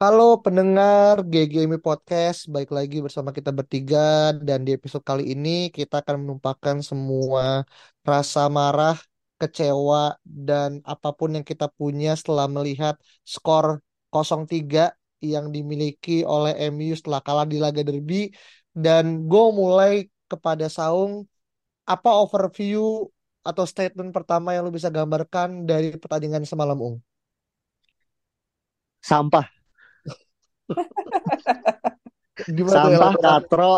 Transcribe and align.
Halo 0.00 0.22
pendengar 0.44 1.14
GGMI 1.32 1.76
Podcast, 1.86 2.48
baik 2.54 2.72
lagi 2.76 2.96
bersama 3.04 3.36
kita 3.36 3.50
bertiga 3.58 4.32
dan 4.32 4.64
di 4.64 4.72
episode 4.72 5.04
kali 5.04 5.24
ini 5.36 5.68
kita 5.76 6.00
akan 6.00 6.24
menumpahkan 6.24 6.76
semua 6.80 7.68
rasa 8.00 8.48
marah, 8.48 8.96
kecewa 9.36 10.16
dan 10.24 10.80
apa 10.88 11.12
pun 11.12 11.36
yang 11.36 11.44
kita 11.44 11.68
punya 11.78 12.16
setelah 12.16 12.48
melihat 12.48 12.96
skor 13.28 13.84
0-3 14.08 14.96
yang 15.20 15.52
dimiliki 15.52 16.24
oleh 16.24 16.56
MU 16.72 16.96
setelah 16.96 17.20
kalah 17.20 17.44
di 17.52 17.60
laga 17.60 17.84
derby 17.84 18.32
dan 18.72 19.28
gue 19.28 19.44
mulai 19.52 20.08
kepada 20.32 20.72
Saung 20.72 21.28
apa 21.84 22.08
overview 22.24 23.04
atau 23.44 23.64
statement 23.68 24.16
pertama 24.16 24.56
yang 24.56 24.64
lu 24.64 24.72
bisa 24.72 24.88
gambarkan 24.88 25.68
dari 25.68 25.92
pertandingan 26.00 26.48
semalam 26.48 26.80
Ung? 26.80 26.96
Sampah. 29.04 29.59
Gimana 32.48 32.88
tuh 32.88 32.96
Sampah, 32.96 33.20
katro, 33.20 33.74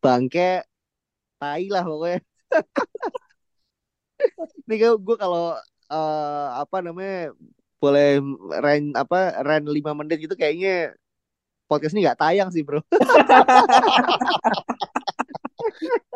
bangke, 0.00 0.64
tai 1.36 1.68
lah 1.68 1.84
pokoknya. 1.84 2.18
Ini 4.66 4.74
gue 4.96 5.16
kalau 5.20 5.52
eh, 5.92 6.48
apa 6.56 6.76
namanya 6.80 7.36
boleh 7.76 8.24
ren 8.64 8.96
apa 8.96 9.44
ren 9.44 9.68
5 9.68 9.92
menit 9.92 10.24
gitu 10.24 10.32
kayaknya 10.32 10.96
podcast 11.68 11.92
ini 11.92 12.08
nggak 12.08 12.18
tayang 12.18 12.48
sih 12.48 12.64
bro. 12.64 12.80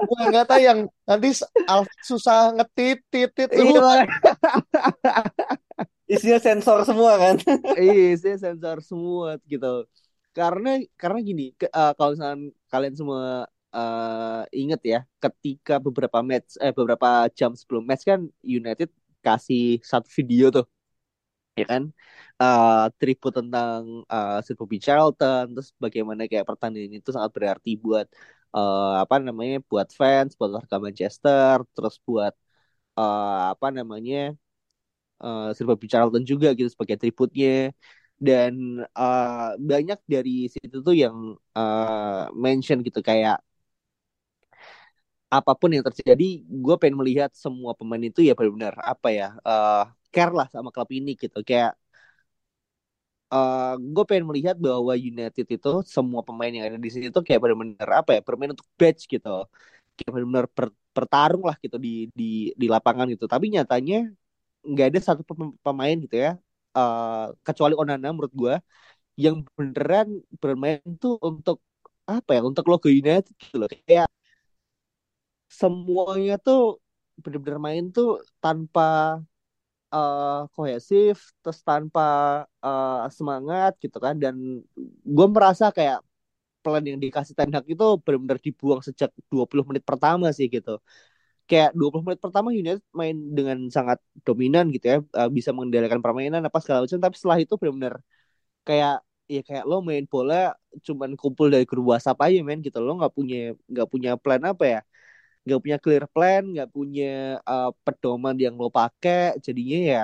Gue 0.01 0.21
nggak 0.33 0.49
tahu 0.49 0.61
yang 0.63 0.89
nanti 1.05 1.37
susah 2.01 2.57
ngetit 2.57 3.05
titit 3.13 3.53
lu. 3.53 3.77
Isinya 6.11 6.39
sensor 6.43 6.79
semua 6.89 7.13
kan. 7.23 7.37
iya 7.83 8.03
saya 8.23 8.37
sensor 8.45 8.77
semua 8.91 9.29
gitu. 9.51 9.67
Karena 10.37 10.69
karena 11.01 11.19
gini, 11.29 11.43
ke- 11.59 11.71
eh, 11.71 11.91
kalau 11.97 12.11
misalnya 12.15 12.37
kalian 12.73 12.95
semua 12.99 13.23
eh, 13.77 14.43
inget 14.61 14.81
ya, 14.93 14.99
ketika 15.23 15.73
beberapa 15.85 16.19
match 16.31 16.51
eh 16.65 16.73
beberapa 16.79 17.09
jam 17.39 17.51
sebelum 17.61 17.83
match 17.89 18.03
kan 18.11 18.21
United 18.43 18.89
kasih 19.27 19.79
satu 19.91 20.09
video 20.19 20.45
tuh, 20.57 20.65
ya 21.61 21.65
kan? 21.73 21.83
Eh 22.43 22.85
tribute 22.99 23.35
tentang 23.41 23.83
eh 24.13 24.37
Sir 24.47 24.55
Bobby 24.61 24.79
Charlton, 24.85 25.45
terus 25.55 25.69
bagaimana 25.85 26.23
kayak 26.31 26.47
pertandingan 26.51 27.01
itu 27.01 27.11
sangat 27.17 27.33
berarti 27.39 27.71
buat 27.85 28.07
eh, 28.57 28.93
apa 29.05 29.15
namanya, 29.27 29.57
buat 29.71 29.89
fans, 30.01 30.31
buat 30.39 30.51
warga 30.59 30.77
Manchester, 30.87 31.57
terus 31.75 31.95
buat 32.09 32.35
eh, 32.99 33.41
apa 33.55 33.67
namanya 33.79 34.19
eh 35.25 35.43
Sir 35.57 35.65
Bobby 35.71 35.87
Charlton 35.93 36.25
juga 36.33 36.47
gitu 36.59 36.69
sebagai 36.75 36.97
tributnya 37.01 37.51
dan 38.27 38.53
eh, 38.99 39.49
banyak 39.71 39.99
dari 40.13 40.31
situ 40.55 40.77
tuh 40.87 40.95
yang 41.03 41.17
eh, 41.59 42.23
mention 42.45 42.79
gitu 42.87 43.01
kayak 43.09 43.37
apa 45.31 45.53
pun 45.61 45.71
yang 45.75 45.85
terjadi 45.87 46.25
gue 46.43 46.75
pengen 46.81 46.99
melihat 47.01 47.31
semua 47.39 47.71
pemain 47.79 48.03
itu 48.03 48.19
ya 48.27 48.33
benar-benar 48.35 48.75
apa 48.83 49.09
ya 49.15 49.27
eh 49.47 49.83
care 50.15 50.33
lah 50.39 50.47
sama 50.51 50.69
klub 50.75 50.91
ini 50.91 51.15
gitu. 51.15 51.39
Kayak 51.47 51.79
gue 53.95 54.05
pengen 54.09 54.27
melihat 54.31 54.57
bahwa 54.67 54.93
United 54.99 55.47
itu 55.55 55.69
semua 55.95 56.21
pemain 56.27 56.51
yang 56.57 56.65
ada 56.69 56.79
di 56.85 56.91
sini 56.95 57.07
tuh 57.15 57.23
kayak 57.27 57.41
benar-benar 57.43 57.89
apa 58.03 58.11
ya 58.19 58.21
bermain 58.27 58.51
untuk 58.55 58.67
badge 58.81 59.03
gitu. 59.13 59.29
Kayak 59.97 60.11
benar-benar 60.15 60.47
bertarung 60.97 61.45
lah 61.49 61.57
gitu 61.65 61.77
di 61.87 61.91
di 62.19 62.25
di 62.61 62.67
lapangan 62.75 63.07
gitu. 63.15 63.25
Tapi 63.31 63.47
nyatanya 63.55 63.97
nggak 64.69 64.87
ada 64.91 65.01
satu 65.09 65.23
pem- 65.29 65.57
pemain 65.65 65.97
gitu 66.05 66.17
ya 66.25 66.31
eh, 66.77 67.25
kecuali 67.47 67.75
Onana 67.81 68.07
menurut 68.15 68.35
gue 68.43 68.55
yang 69.25 69.37
beneran 69.59 70.09
bermain 70.43 70.81
tuh 71.03 71.15
untuk 71.29 71.59
apa 72.13 72.31
ya 72.37 72.41
untuk 72.51 72.65
logo 72.71 72.89
United 73.01 73.35
gitu 73.43 73.57
loh. 73.61 73.69
Kayak 73.89 74.09
semuanya 75.59 76.33
tuh 76.47 76.59
bener-bener 77.23 77.61
main 77.67 77.85
tuh 77.97 78.07
tanpa 78.43 78.81
eh, 79.95 80.25
kohesif 80.55 81.17
terus 81.41 81.59
tanpa 81.69 82.01
eh, 82.65 82.93
semangat 83.17 83.71
gitu 83.83 83.97
kan. 84.05 84.15
Dan 84.23 84.35
gue 85.17 85.27
merasa 85.37 85.65
kayak 85.77 85.99
plan 86.65 86.85
yang 86.91 87.01
dikasih 87.05 87.35
Ten 87.39 87.51
itu 87.73 87.85
benar-benar 88.05 88.39
dibuang 88.47 88.83
sejak 88.89 89.11
20 89.33 89.65
menit 89.69 89.85
pertama 89.91 90.27
sih 90.39 90.47
gitu 90.57 90.71
kayak 91.51 91.71
20 91.79 92.05
menit 92.07 92.21
pertama 92.25 92.49
United 92.61 92.83
main 93.01 93.17
dengan 93.37 93.59
sangat 93.77 93.99
dominan 94.27 94.65
gitu 94.75 94.87
ya 94.93 94.99
eh, 95.21 95.29
bisa 95.37 95.51
mengendalikan 95.57 96.01
permainan 96.05 96.43
apa 96.49 96.59
segala 96.63 96.79
macam 96.87 96.99
tapi 97.05 97.15
setelah 97.19 97.39
itu 97.45 97.55
benar-benar 97.61 97.95
kayak 98.69 98.95
ya 99.35 99.41
kayak 99.49 99.65
lo 99.71 99.75
main 99.89 100.05
bola 100.13 100.35
cuman 100.87 101.11
kumpul 101.21 101.47
dari 101.53 101.65
grup 101.71 101.87
WhatsApp 101.93 102.19
aja 102.27 102.39
men 102.49 102.61
gitu 102.67 102.79
lo 102.87 102.93
nggak 103.01 103.13
punya 103.19 103.37
nggak 103.73 103.89
punya 103.93 104.11
plan 104.23 104.43
apa 104.51 104.65
ya 104.75 104.81
nggak 105.45 105.61
punya 105.65 105.77
clear 105.85 106.05
plan 106.15 106.43
nggak 106.53 106.69
punya 106.77 107.05
eh, 107.51 107.71
pedoman 107.85 108.37
yang 108.45 108.55
lo 108.63 108.69
pakai 108.79 109.39
jadinya 109.47 109.79
ya 109.93 110.01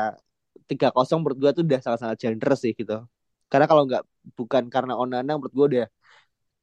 tiga 0.71 0.89
kosong 0.97 1.19
menurut 1.23 1.39
gua 1.43 1.51
tuh 1.57 1.63
udah 1.67 1.81
sangat-sangat 1.85 2.19
generous 2.25 2.61
sih 2.65 2.73
gitu. 2.81 2.95
Karena 3.51 3.67
kalau 3.71 3.83
nggak 3.89 4.03
bukan 4.39 4.65
karena 4.75 4.93
Onana 4.99 5.33
menurut 5.39 5.55
gua 5.59 5.67
udah 5.71 5.87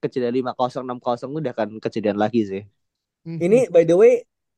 kejadian 0.03 0.33
lima 0.39 0.51
kosong 0.59 0.83
enam 0.87 0.99
kosong 1.05 1.31
udah 1.39 1.51
akan 1.55 1.69
kejadian 1.83 2.17
lagi 2.23 2.41
sih. 2.51 2.61
Ini 3.45 3.71
by 3.73 3.83
the 3.89 3.95
way, 4.01 4.13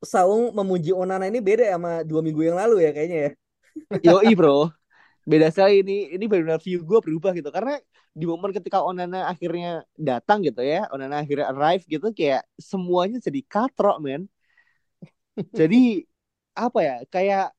Saung 0.06 0.54
memuji 0.54 0.94
Onana 0.94 1.28
ini 1.28 1.42
beda 1.42 1.76
sama 1.76 2.06
dua 2.06 2.22
minggu 2.22 2.42
yang 2.46 2.58
lalu 2.58 2.86
ya 2.86 2.92
kayaknya 2.96 3.20
ya. 3.20 3.32
Yoi 4.14 4.32
bro. 4.38 4.70
Beda 5.26 5.50
sekali. 5.50 5.82
Ini 5.82 6.16
ini 6.16 6.26
benar-benar 6.30 6.62
view 6.62 6.86
gue 6.86 7.00
berubah 7.02 7.34
gitu. 7.34 7.50
Karena 7.50 7.82
di 8.16 8.24
momen 8.24 8.56
ketika 8.56 8.80
Onana 8.80 9.28
akhirnya 9.28 9.84
datang 10.00 10.40
gitu 10.40 10.64
ya 10.64 10.88
Onana 10.88 11.20
akhirnya 11.20 11.52
arrive 11.52 11.84
gitu 11.84 12.16
kayak 12.16 12.48
semuanya 12.56 13.20
jadi 13.20 13.44
katrok 13.44 14.00
men. 14.00 14.32
Jadi 15.52 16.08
apa 16.56 16.80
ya 16.80 16.96
kayak 17.12 17.52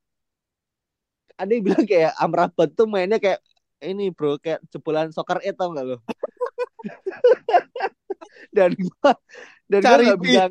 ada 1.36 1.50
yang 1.52 1.64
bilang 1.68 1.84
kayak 1.84 2.16
Amrabat 2.16 2.72
tuh 2.72 2.88
mainnya 2.88 3.20
kayak 3.20 3.44
ini 3.84 4.08
bro 4.08 4.40
kayak 4.40 4.64
jebolan 4.72 5.12
soccer 5.12 5.44
itu 5.44 5.52
tau 5.52 5.76
gak 5.76 5.84
lo? 5.84 6.00
Dan 8.56 8.72
gua 8.72 9.12
dan 9.68 9.80
Cari 9.84 10.08
beat. 10.16 10.24
bisa 10.24 10.44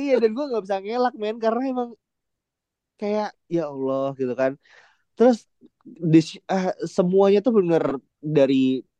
iya 0.00 0.12
dan 0.22 0.30
gua 0.36 0.44
nggak 0.48 0.62
bisa 0.64 0.76
ngelak 0.84 1.14
men 1.22 1.36
karena 1.44 1.62
emang 1.72 1.90
kayak 3.00 3.28
ya 3.54 3.60
Allah 3.72 4.02
gitu 4.20 4.32
kan 4.40 4.52
terus 5.16 5.38
di, 6.12 6.18
eh, 6.52 6.66
semuanya 6.96 7.38
tuh 7.46 7.54
bener 7.60 7.84
dari 8.36 8.56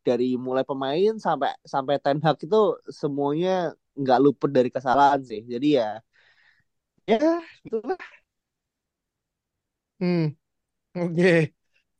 dari 0.09 0.25
mulai 0.47 0.65
pemain 0.71 1.13
sampai 1.27 1.51
sampai 1.75 1.95
Ten 2.05 2.19
Hag 2.25 2.39
itu 2.47 2.59
semuanya 3.01 3.51
nggak 4.01 4.19
luput 4.25 4.51
dari 4.57 4.71
kesalahan 4.77 5.21
sih 5.31 5.41
jadi 5.53 5.67
ya 5.81 5.87
ya 7.07 7.19
itulah 7.65 7.99
Hmm, 10.01 10.25
oke. 10.97 11.55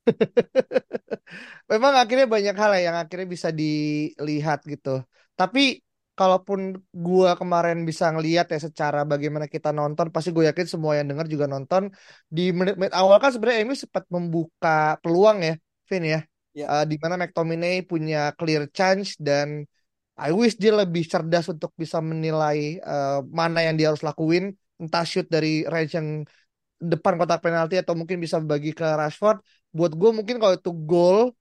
Memang 1.71 1.95
akhirnya 2.01 2.27
banyak 2.35 2.55
hal 2.63 2.71
ya 2.77 2.81
yang 2.93 2.97
akhirnya 3.03 3.29
bisa 3.35 3.49
dilihat 3.61 4.59
gitu. 4.73 4.89
Tapi 5.39 5.61
kalaupun 6.19 6.61
gua 7.05 7.35
kemarin 7.41 7.79
bisa 7.89 8.05
ngelihat 8.15 8.47
ya 8.55 8.59
secara 8.67 8.99
bagaimana 9.13 9.47
kita 9.55 9.69
nonton, 9.79 10.07
pasti 10.15 10.31
gue 10.37 10.45
yakin 10.51 10.67
semua 10.75 10.93
yang 10.99 11.07
dengar 11.11 11.27
juga 11.35 11.47
nonton 11.55 11.83
di 12.37 12.43
menit-menit 12.59 12.95
awal 12.95 13.17
kan 13.23 13.31
sebenarnya 13.35 13.59
MU 13.67 13.77
sempat 13.85 14.05
membuka 14.15 14.95
peluang 15.03 15.39
ya, 15.49 15.55
Vin 15.91 16.05
ya. 16.15 16.21
Ya. 16.55 16.65
Eh, 16.83 16.85
di 16.91 16.97
mana 17.03 17.15
McTominay 17.21 17.83
punya 17.91 18.31
clear 18.39 18.63
chance 18.71 19.19
dan 19.19 19.67
I 20.15 20.31
wish 20.31 20.55
dia 20.63 20.71
lebih 20.71 21.03
cerdas 21.11 21.47
untuk 21.51 21.71
bisa 21.75 21.99
menilai 21.99 22.79
eh, 22.79 23.19
mana 23.41 23.59
yang 23.67 23.75
dia 23.79 23.91
harus 23.91 24.03
lakuin, 24.07 24.55
entah 24.83 25.03
shoot 25.03 25.27
dari 25.27 25.67
range 25.67 25.93
yang 25.99 26.09
depan 26.79 27.15
kotak 27.21 27.41
penalti 27.45 27.75
atau 27.83 27.95
mungkin 27.99 28.19
bisa 28.25 28.37
bagi 28.43 28.71
ke 28.77 28.85
Rashford. 28.85 29.39
Buat 29.77 29.93
gue 30.01 30.11
mungkin 30.19 30.37
kalau 30.43 30.55
itu 30.59 30.71
gol 30.91 31.33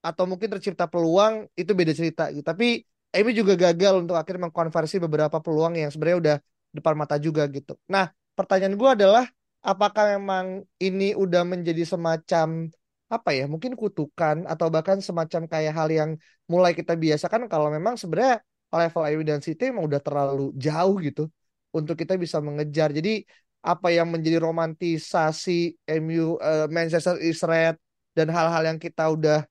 atau 0.00 0.24
mungkin 0.30 0.48
tercipta 0.52 0.86
peluang 0.92 1.48
itu 1.60 1.72
beda 1.76 1.92
cerita 1.96 2.22
gitu. 2.32 2.44
Tapi 2.44 2.84
MU 3.10 3.32
juga 3.34 3.54
gagal 3.58 4.06
untuk 4.06 4.14
akhirnya 4.14 4.48
mengkonversi 4.48 5.02
beberapa 5.02 5.42
peluang 5.42 5.74
yang 5.74 5.90
sebenarnya 5.90 6.18
udah 6.18 6.36
depan 6.70 6.94
mata 6.94 7.16
juga 7.18 7.42
gitu. 7.50 7.74
Nah, 7.90 8.10
pertanyaan 8.38 8.78
gue 8.78 8.90
adalah 8.90 9.24
apakah 9.60 10.16
memang 10.16 10.62
ini 10.80 11.12
udah 11.18 11.42
menjadi 11.44 11.84
semacam 11.84 12.70
apa 13.10 13.30
ya 13.34 13.50
mungkin 13.50 13.74
kutukan 13.74 14.46
atau 14.46 14.70
bahkan 14.70 15.02
semacam 15.02 15.50
kayak 15.50 15.72
hal 15.74 15.88
yang 15.90 16.10
mulai 16.46 16.72
kita 16.78 16.94
biasakan 16.94 17.50
kalau 17.50 17.66
memang 17.66 17.98
sebenarnya 17.98 18.38
level 18.70 19.02
MU 19.02 19.24
dan 19.26 19.42
City 19.42 19.74
emang 19.74 19.90
udah 19.90 19.98
terlalu 19.98 20.54
jauh 20.54 20.94
gitu 21.02 21.26
untuk 21.74 21.98
kita 21.98 22.14
bisa 22.14 22.38
mengejar 22.38 22.94
jadi 22.94 23.26
apa 23.60 23.90
yang 23.90 24.08
menjadi 24.14 24.38
romantisasi 24.40 25.74
MU 25.90 26.38
eh, 26.38 26.70
Manchester 26.70 27.18
is 27.18 27.42
red 27.42 27.74
dan 28.14 28.30
hal-hal 28.30 28.62
yang 28.62 28.78
kita 28.78 29.10
udah 29.10 29.42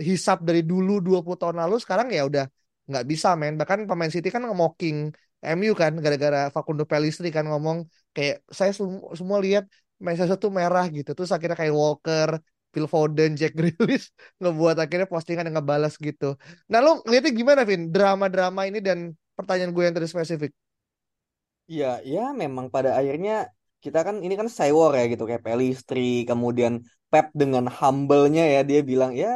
hisap 0.00 0.40
dari 0.40 0.64
dulu 0.64 0.98
20 0.98 1.36
tahun 1.36 1.56
lalu 1.60 1.76
sekarang 1.76 2.08
ya 2.08 2.24
udah 2.24 2.48
nggak 2.88 3.04
bisa 3.10 3.28
main 3.40 3.54
bahkan 3.60 3.80
pemain 3.88 4.12
City 4.14 4.28
kan 4.34 4.42
nge-mocking 4.46 4.96
MU 5.42 5.72
kan 5.82 5.92
gara-gara 6.04 6.38
Facundo 6.54 6.84
Pellistri 6.90 7.28
kan 7.36 7.44
ngomong 7.50 7.78
kayak 8.14 8.36
saya 8.58 8.70
semua, 8.78 9.10
semua 9.18 9.38
lihat 9.44 9.64
Manchester 10.06 10.36
tuh 10.44 10.50
merah 10.58 10.84
gitu. 10.96 11.10
Terus 11.16 11.30
akhirnya 11.34 11.56
kayak 11.60 11.74
Walker 11.74 12.30
Phil 12.72 12.86
Foden 12.92 13.30
Jack 13.40 13.52
Grealish 13.58 14.06
ngebuat 14.40 14.76
akhirnya 14.82 15.06
postingan 15.12 15.44
yang 15.48 15.56
ngebalas 15.58 15.94
gitu. 16.06 16.24
Nah 16.70 16.78
lu 16.84 16.90
ngeliatnya 17.04 17.32
gimana 17.40 17.60
Vin? 17.68 17.82
Drama-drama 17.94 18.60
ini 18.70 18.78
dan 18.82 18.98
pertanyaan 19.36 19.72
gue 19.74 19.82
yang 19.86 19.94
tadi 19.96 20.08
spesifik. 20.10 20.52
Iya, 21.72 21.86
ya 22.12 22.20
memang 22.42 22.66
pada 22.74 22.90
akhirnya 22.98 23.32
kita 23.84 23.98
kan 24.06 24.16
ini 24.24 24.34
kan 24.40 24.48
Cywar 24.56 24.90
ya 24.98 25.02
gitu 25.12 25.22
kayak 25.28 25.42
Pelistri, 25.46 26.00
kemudian 26.30 26.72
Pep 27.10 27.26
dengan 27.40 27.64
humble-nya 27.78 28.42
ya 28.54 28.60
dia 28.70 28.80
bilang 28.90 29.12
ya 29.22 29.28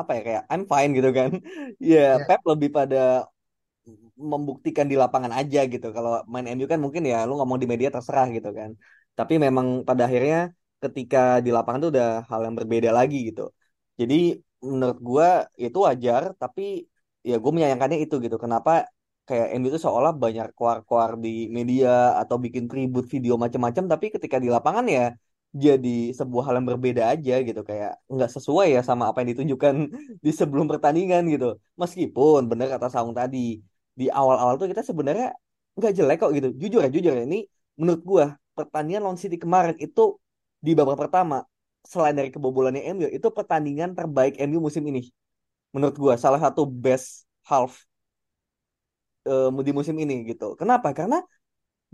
apa 0.00 0.10
ya 0.16 0.20
kayak 0.26 0.42
I'm 0.52 0.62
fine 0.72 0.90
gitu 0.96 1.08
kan. 1.18 1.30
Ya 1.90 1.96
ya 2.00 2.18
Pep 2.26 2.40
lebih 2.50 2.68
pada 2.78 2.96
membuktikan 4.32 4.86
di 4.90 4.96
lapangan 5.02 5.32
aja 5.38 5.58
gitu. 5.72 5.86
Kalau 5.96 6.10
main 6.32 6.46
MU 6.54 6.66
kan 6.72 6.80
mungkin 6.84 7.02
ya 7.12 7.16
lu 7.28 7.32
ngomong 7.38 7.58
di 7.62 7.66
media 7.72 7.88
terserah 7.94 8.26
gitu 8.36 8.48
kan. 8.58 8.70
Tapi 9.18 9.34
memang 9.44 9.66
pada 9.88 10.02
akhirnya 10.08 10.36
ketika 10.82 11.18
di 11.44 11.50
lapangan 11.56 11.78
tuh 11.84 11.90
udah 11.94 12.08
hal 12.30 12.40
yang 12.46 12.54
berbeda 12.58 12.90
lagi 12.98 13.16
gitu. 13.28 13.42
Jadi 14.00 14.14
menurut 14.70 14.98
gua 15.08 15.28
itu 15.64 15.78
wajar, 15.88 16.22
tapi 16.42 16.62
ya 17.28 17.34
gue 17.42 17.50
menyayangkannya 17.54 17.98
itu 18.04 18.14
gitu. 18.24 18.36
Kenapa 18.44 18.70
kayak 19.28 19.46
MU 19.58 19.68
itu 19.72 19.80
seolah 19.86 20.12
banyak 20.22 20.46
keluar-keluar 20.56 21.10
di 21.24 21.28
media 21.56 21.88
atau 22.20 22.36
bikin 22.44 22.64
tribut 22.70 23.04
video 23.14 23.34
macam-macam, 23.44 23.84
tapi 23.92 24.06
ketika 24.14 24.36
di 24.44 24.48
lapangan 24.56 24.84
ya 24.96 25.02
jadi 25.64 25.88
sebuah 26.18 26.42
hal 26.46 26.54
yang 26.58 26.68
berbeda 26.72 27.02
aja 27.12 27.32
gitu 27.48 27.60
kayak 27.68 27.90
nggak 28.12 28.30
sesuai 28.36 28.66
ya 28.76 28.80
sama 28.88 29.04
apa 29.10 29.18
yang 29.22 29.30
ditunjukkan 29.34 29.74
di 30.24 30.30
sebelum 30.40 30.66
pertandingan 30.72 31.22
gitu. 31.32 31.46
Meskipun 31.80 32.40
bener 32.50 32.66
kata 32.74 32.86
Saung 32.94 33.14
tadi 33.16 33.38
di 33.98 34.04
awal-awal 34.18 34.54
tuh 34.60 34.68
kita 34.72 34.82
sebenarnya 34.84 35.26
nggak 35.78 35.92
jelek 35.98 36.16
kok 36.22 36.30
gitu. 36.36 36.48
Jujur 36.60 36.80
ya 36.84 36.90
jujur 36.94 37.12
ya 37.18 37.22
ini 37.28 37.38
menurut 37.80 38.02
gua 38.10 38.24
pertandingan 38.56 39.00
lawan 39.04 39.18
City 39.22 39.36
kemarin 39.44 39.76
itu 39.80 40.00
di 40.64 40.70
babak 40.78 40.96
pertama 41.02 41.44
selain 41.86 42.16
dari 42.18 42.28
kebobolannya 42.34 42.82
MU 42.92 43.08
itu 43.08 43.28
pertandingan 43.30 43.94
terbaik 43.98 44.34
MU 44.42 44.58
musim 44.66 44.82
ini 44.90 45.00
menurut 45.74 45.96
gua 46.00 46.14
salah 46.20 46.40
satu 46.42 46.62
best 46.66 47.28
half 47.46 47.86
eh, 49.28 49.48
di 49.66 49.72
musim 49.78 49.96
ini 50.02 50.14
gitu. 50.30 50.44
Kenapa? 50.60 50.88
Karena 50.98 51.16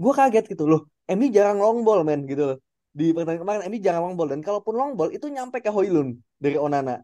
gue 0.02 0.12
kaget 0.18 0.44
gitu 0.52 0.64
loh. 0.72 0.80
MU 1.16 1.28
jarang 1.36 1.58
long 1.64 1.78
ball 1.86 2.00
men 2.08 2.20
gitu 2.30 2.42
loh. 2.50 2.58
Di 2.92 3.16
pertandingan 3.16 3.42
kemarin 3.44 3.62
MU 3.72 3.78
jarang 3.80 4.02
long 4.04 4.14
ball 4.20 4.28
dan 4.28 4.40
kalaupun 4.44 4.74
long 4.76 4.92
ball 4.92 5.08
itu 5.08 5.26
nyampe 5.32 5.64
ke 5.64 5.72
Hoylund 5.72 6.20
dari 6.36 6.60
Onana. 6.60 7.00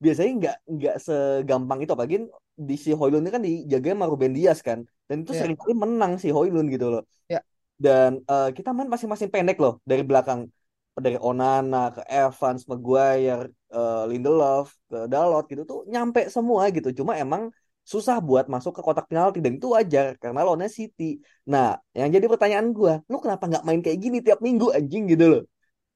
Biasanya 0.00 0.32
nggak 0.40 0.56
nggak 0.66 0.96
segampang 0.98 1.78
itu 1.84 1.92
apalagi 1.94 2.16
di 2.56 2.76
si 2.80 2.90
Hoylund 2.96 3.28
ini 3.28 3.32
kan 3.32 3.42
dijaga 3.44 3.88
sama 3.92 4.06
Ruben 4.08 4.32
Dias 4.32 4.64
kan. 4.64 4.82
Dan 5.06 5.22
itu 5.28 5.36
ya 5.36 5.44
sering 5.44 5.56
kali 5.60 5.76
menang 5.76 6.16
si 6.16 6.32
Hoylund 6.32 6.72
gitu 6.72 6.88
loh. 6.88 7.02
ya 7.28 7.44
Dan 7.76 8.24
eh, 8.24 8.48
kita 8.56 8.72
main 8.72 8.88
masing-masing 8.88 9.28
pendek 9.28 9.60
loh 9.60 9.78
dari 9.84 10.00
belakang 10.00 10.48
dari 10.92 11.16
Onana 11.16 11.88
ke 11.92 12.04
Evans, 12.08 12.68
Maguire, 12.68 13.48
eh, 13.72 14.04
Lindelof, 14.08 14.72
ke 14.88 15.08
Dalot 15.08 15.44
gitu 15.48 15.62
tuh 15.68 15.78
nyampe 15.88 16.28
semua 16.32 16.68
gitu. 16.72 16.88
Cuma 16.92 17.16
emang 17.20 17.52
susah 17.82 18.16
buat 18.22 18.46
masuk 18.46 18.78
ke 18.78 18.80
kotak 18.86 19.06
penalti 19.10 19.38
dan 19.42 19.58
itu 19.58 19.68
wajar 19.74 20.14
karena 20.22 20.46
lawannya 20.46 20.70
City. 20.70 21.18
Nah, 21.50 21.76
yang 21.98 22.08
jadi 22.14 22.26
pertanyaan 22.30 22.70
gua, 22.70 23.02
lu 23.10 23.18
kenapa 23.18 23.44
nggak 23.50 23.64
main 23.66 23.80
kayak 23.84 23.98
gini 23.98 24.18
tiap 24.22 24.38
minggu 24.40 24.70
anjing 24.70 25.04
gitu 25.10 25.24
loh? 25.32 25.42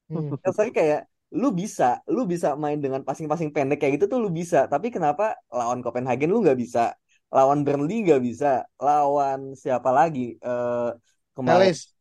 hmm. 0.09 0.35
Rasanya 0.45 0.71
kayak 0.75 0.99
lu 1.35 1.51
bisa, 1.51 1.99
lu 2.07 2.23
bisa 2.23 2.55
main 2.55 2.79
dengan 2.79 3.01
passing-passing 3.03 3.51
pendek 3.55 3.77
kayak 3.83 3.99
gitu 3.99 4.05
tuh 4.11 4.19
lu 4.23 4.29
bisa. 4.31 4.67
Tapi 4.71 4.87
kenapa 4.95 5.35
lawan 5.51 5.79
Copenhagen 5.83 6.29
lu 6.31 6.39
nggak 6.43 6.59
bisa? 6.59 6.95
Lawan 7.31 7.67
Burnley 7.67 8.07
nggak 8.07 8.21
bisa? 8.23 8.63
Lawan 8.79 9.55
siapa 9.55 9.89
lagi? 9.91 10.39
Eh 10.39 10.89
kemarin 11.35 11.71
Palace 11.71 11.93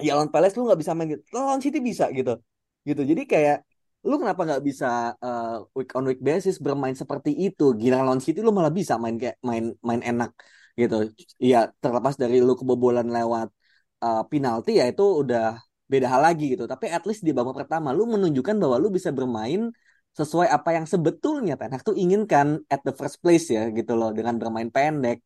ya 0.00 0.12
lawan 0.16 0.28
Palace 0.34 0.54
lu 0.58 0.68
nggak 0.68 0.80
bisa 0.82 0.92
main 0.92 1.08
gitu 1.14 1.22
lawan 1.32 1.60
City 1.64 1.78
bisa 1.80 2.04
gitu 2.12 2.36
gitu 2.84 3.02
jadi 3.02 3.22
kayak 3.24 3.56
lu 4.08 4.14
kenapa 4.22 4.40
nggak 4.46 4.62
bisa 4.68 4.86
eh, 5.24 5.44
week 5.76 5.90
on 5.96 6.04
week 6.10 6.20
basis 6.28 6.54
bermain 6.66 6.96
seperti 7.02 7.30
itu? 7.44 7.62
Gila 7.80 7.96
lawan 8.06 8.22
City 8.26 8.38
lu 8.46 8.50
malah 8.58 8.72
bisa 8.78 8.94
main 9.02 9.16
kayak 9.22 9.36
main 9.48 9.64
main 9.88 10.02
enak 10.10 10.30
gitu. 10.80 10.94
Iya 11.44 11.56
terlepas 11.82 12.14
dari 12.22 12.36
lu 12.46 12.52
kebobolan 12.60 13.06
lewat 13.16 13.48
eh, 14.04 14.20
penalti 14.30 14.70
ya 14.80 14.84
itu 14.90 15.02
udah 15.22 15.40
beda 15.92 16.06
hal 16.12 16.22
lagi 16.26 16.44
gitu. 16.52 16.64
Tapi 16.72 16.86
at 16.96 17.02
least 17.08 17.22
di 17.26 17.32
babak 17.36 17.54
pertama 17.60 17.88
lu 17.98 18.02
menunjukkan 18.14 18.56
bahwa 18.62 18.76
lu 18.82 18.88
bisa 18.96 19.10
bermain 19.18 19.60
sesuai 20.18 20.48
apa 20.56 20.70
yang 20.76 20.86
sebetulnya 20.92 21.52
Ten 21.60 21.70
Hag 21.74 21.82
tuh 21.88 21.96
inginkan 22.02 22.46
at 22.72 22.80
the 22.86 22.92
first 22.98 23.16
place 23.22 23.46
ya 23.56 23.60
gitu 23.78 23.92
loh 24.00 24.08
dengan 24.16 24.34
bermain 24.40 24.68
pendek. 24.76 25.18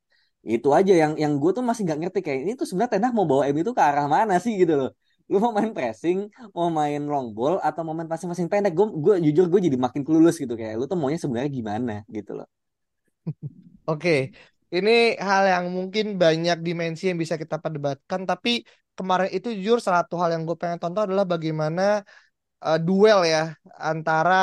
Itu 0.54 0.68
aja 0.78 0.92
yang 1.02 1.12
yang 1.22 1.32
gue 1.42 1.50
tuh 1.56 1.64
masih 1.68 1.82
nggak 1.86 1.98
ngerti 2.00 2.18
kayak 2.26 2.38
ini 2.44 2.52
tuh 2.60 2.66
sebenarnya 2.68 2.92
Ten 2.98 3.04
Hag 3.06 3.14
mau 3.18 3.26
bawa 3.30 3.42
MU 3.50 3.62
itu 3.64 3.72
ke 3.78 3.82
arah 3.88 4.06
mana 4.16 4.34
sih 4.44 4.52
gitu 4.60 4.74
loh. 4.80 4.90
Lu 5.30 5.38
mau 5.38 5.54
main 5.54 5.70
pressing, 5.70 6.26
mau 6.56 6.68
main 6.74 7.00
long 7.06 7.30
ball 7.36 7.62
atau 7.62 7.80
mau 7.86 7.94
main 7.94 8.10
passing-passing 8.10 8.50
pendek? 8.50 8.72
Gue 8.74 8.86
gue 9.04 9.14
jujur 9.30 9.46
gue 9.46 9.60
jadi 9.70 9.78
makin 9.78 10.02
clueless 10.02 10.36
gitu 10.42 10.54
kayak 10.58 10.74
lu 10.78 10.84
tuh 10.90 10.98
maunya 10.98 11.18
sebenarnya 11.22 11.50
gimana 11.58 11.94
gitu 12.10 12.34
loh. 12.38 12.48
Oke, 13.90 14.10
ini 14.74 14.90
hal 15.26 15.42
yang 15.52 15.64
mungkin 15.76 16.04
banyak 16.22 16.56
dimensi 16.66 17.02
yang 17.10 17.18
bisa 17.22 17.34
kita 17.42 17.56
perdebatkan, 17.64 18.20
tapi 18.30 18.50
kemarin 18.98 19.30
itu 19.36 19.48
jujur 19.56 19.78
salah 19.84 20.02
satu 20.04 20.14
hal 20.20 20.30
yang 20.34 20.42
gue 20.48 20.56
pengen 20.60 20.78
tonton 20.82 21.02
adalah 21.08 21.26
bagaimana 21.34 21.82
eh, 22.66 22.78
duel 22.86 23.20
ya 23.34 23.54
antara 23.90 24.34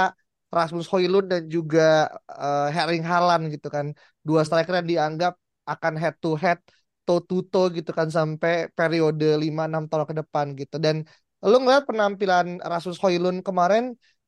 Rasmus 0.58 0.88
Højlund 0.92 1.28
dan 1.34 1.44
juga 1.56 2.12
eh, 2.32 2.78
Erling 2.80 3.06
Haaland 3.10 3.44
gitu 3.54 3.68
kan. 3.76 3.88
Dua 4.28 4.42
striker 4.48 4.74
yang 4.80 4.88
dianggap 4.94 5.34
akan 5.68 5.94
head 6.02 6.16
to 6.24 6.30
head, 6.44 6.60
toe 7.08 7.20
to 7.30 7.36
toe 7.52 7.66
gitu 7.78 7.92
kan 8.00 8.08
sampai 8.18 8.52
periode 8.78 9.26
lima 9.44 9.64
enam 9.70 9.84
tahun 9.90 10.06
ke 10.12 10.16
depan 10.22 10.46
gitu. 10.60 10.76
Dan 10.86 10.96
lu 11.50 11.56
ngeliat 11.64 11.84
penampilan 11.90 12.48
Rasmus 12.72 12.98
Højlund 13.04 13.40
kemarin 13.48 13.84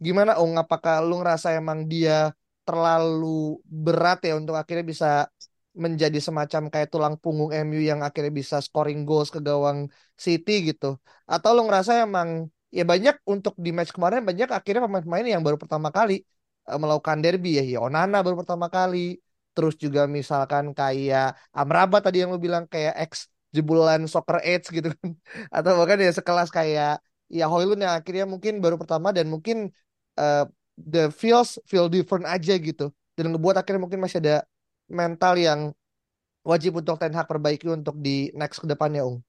gimana 0.06 0.32
Ung? 0.42 0.54
Apakah 0.64 0.94
lu 1.08 1.14
ngerasa 1.20 1.48
emang 1.60 1.80
dia 1.92 2.32
terlalu 2.68 3.60
berat 3.86 4.18
ya 4.28 4.34
untuk 4.40 4.56
akhirnya 4.62 4.86
bisa 4.94 5.08
menjadi 5.84 6.20
semacam 6.28 6.62
kayak 6.74 6.90
tulang 6.94 7.16
punggung 7.22 7.52
MU 7.54 7.82
yang 7.82 8.02
akhirnya 8.08 8.34
bisa 8.42 8.58
scoring 8.66 9.00
goals 9.08 9.30
ke 9.36 9.40
gawang 9.48 9.80
City 10.26 10.54
gitu. 10.74 10.86
Atau 11.30 11.50
lo 11.56 11.62
ngerasa 11.68 11.92
emang 12.06 12.30
ya 12.78 12.84
banyak 12.92 13.16
untuk 13.34 13.54
di 13.66 13.70
match 13.76 13.92
kemarin 13.96 14.22
banyak 14.30 14.50
akhirnya 14.58 14.82
pemain-pemain 14.86 15.26
yang 15.34 15.42
baru 15.46 15.58
pertama 15.62 15.90
kali 15.98 16.14
eh, 16.70 16.78
melakukan 16.82 17.18
derby 17.24 17.50
ya. 17.60 17.64
Ya 17.74 17.78
Onana 17.86 18.18
baru 18.26 18.36
pertama 18.42 18.68
kali. 18.76 18.98
Terus 19.60 19.76
juga 19.76 20.08
misalkan 20.08 20.72
kayak 20.72 21.36
Amrabat 21.52 22.02
tadi 22.08 22.24
yang 22.24 22.32
lo 22.32 22.40
bilang 22.40 22.64
kayak 22.72 22.96
ex 23.04 23.28
jebolan 23.52 24.08
soccer 24.08 24.40
age 24.48 24.72
gitu 24.72 24.88
kan. 24.96 25.10
Atau 25.56 25.76
bahkan 25.80 26.00
ya 26.00 26.12
sekelas 26.16 26.48
kayak 26.56 27.04
ya 27.28 27.46
Højlund 27.52 27.84
yang 27.84 27.94
akhirnya 28.00 28.26
mungkin 28.30 28.64
baru 28.64 28.80
pertama 28.80 29.12
dan 29.12 29.28
mungkin 29.28 29.68
eh, 30.20 30.44
the 30.80 31.12
feels 31.12 31.60
feel 31.68 31.92
different 31.92 32.24
aja 32.24 32.56
gitu. 32.56 32.96
Dan 33.20 33.36
ngebuat 33.36 33.60
akhirnya 33.60 33.82
mungkin 33.84 34.00
masih 34.00 34.24
ada 34.24 34.48
mental 34.88 35.36
yang 35.36 35.60
wajib 36.48 36.80
untuk 36.80 36.96
Ten 37.02 37.14
Hag 37.16 37.28
perbaiki 37.32 37.68
untuk 37.72 37.96
di 38.00 38.32
next 38.36 38.64
ke 38.64 38.68
depannya, 38.72 39.04
Ung. 39.08 39.20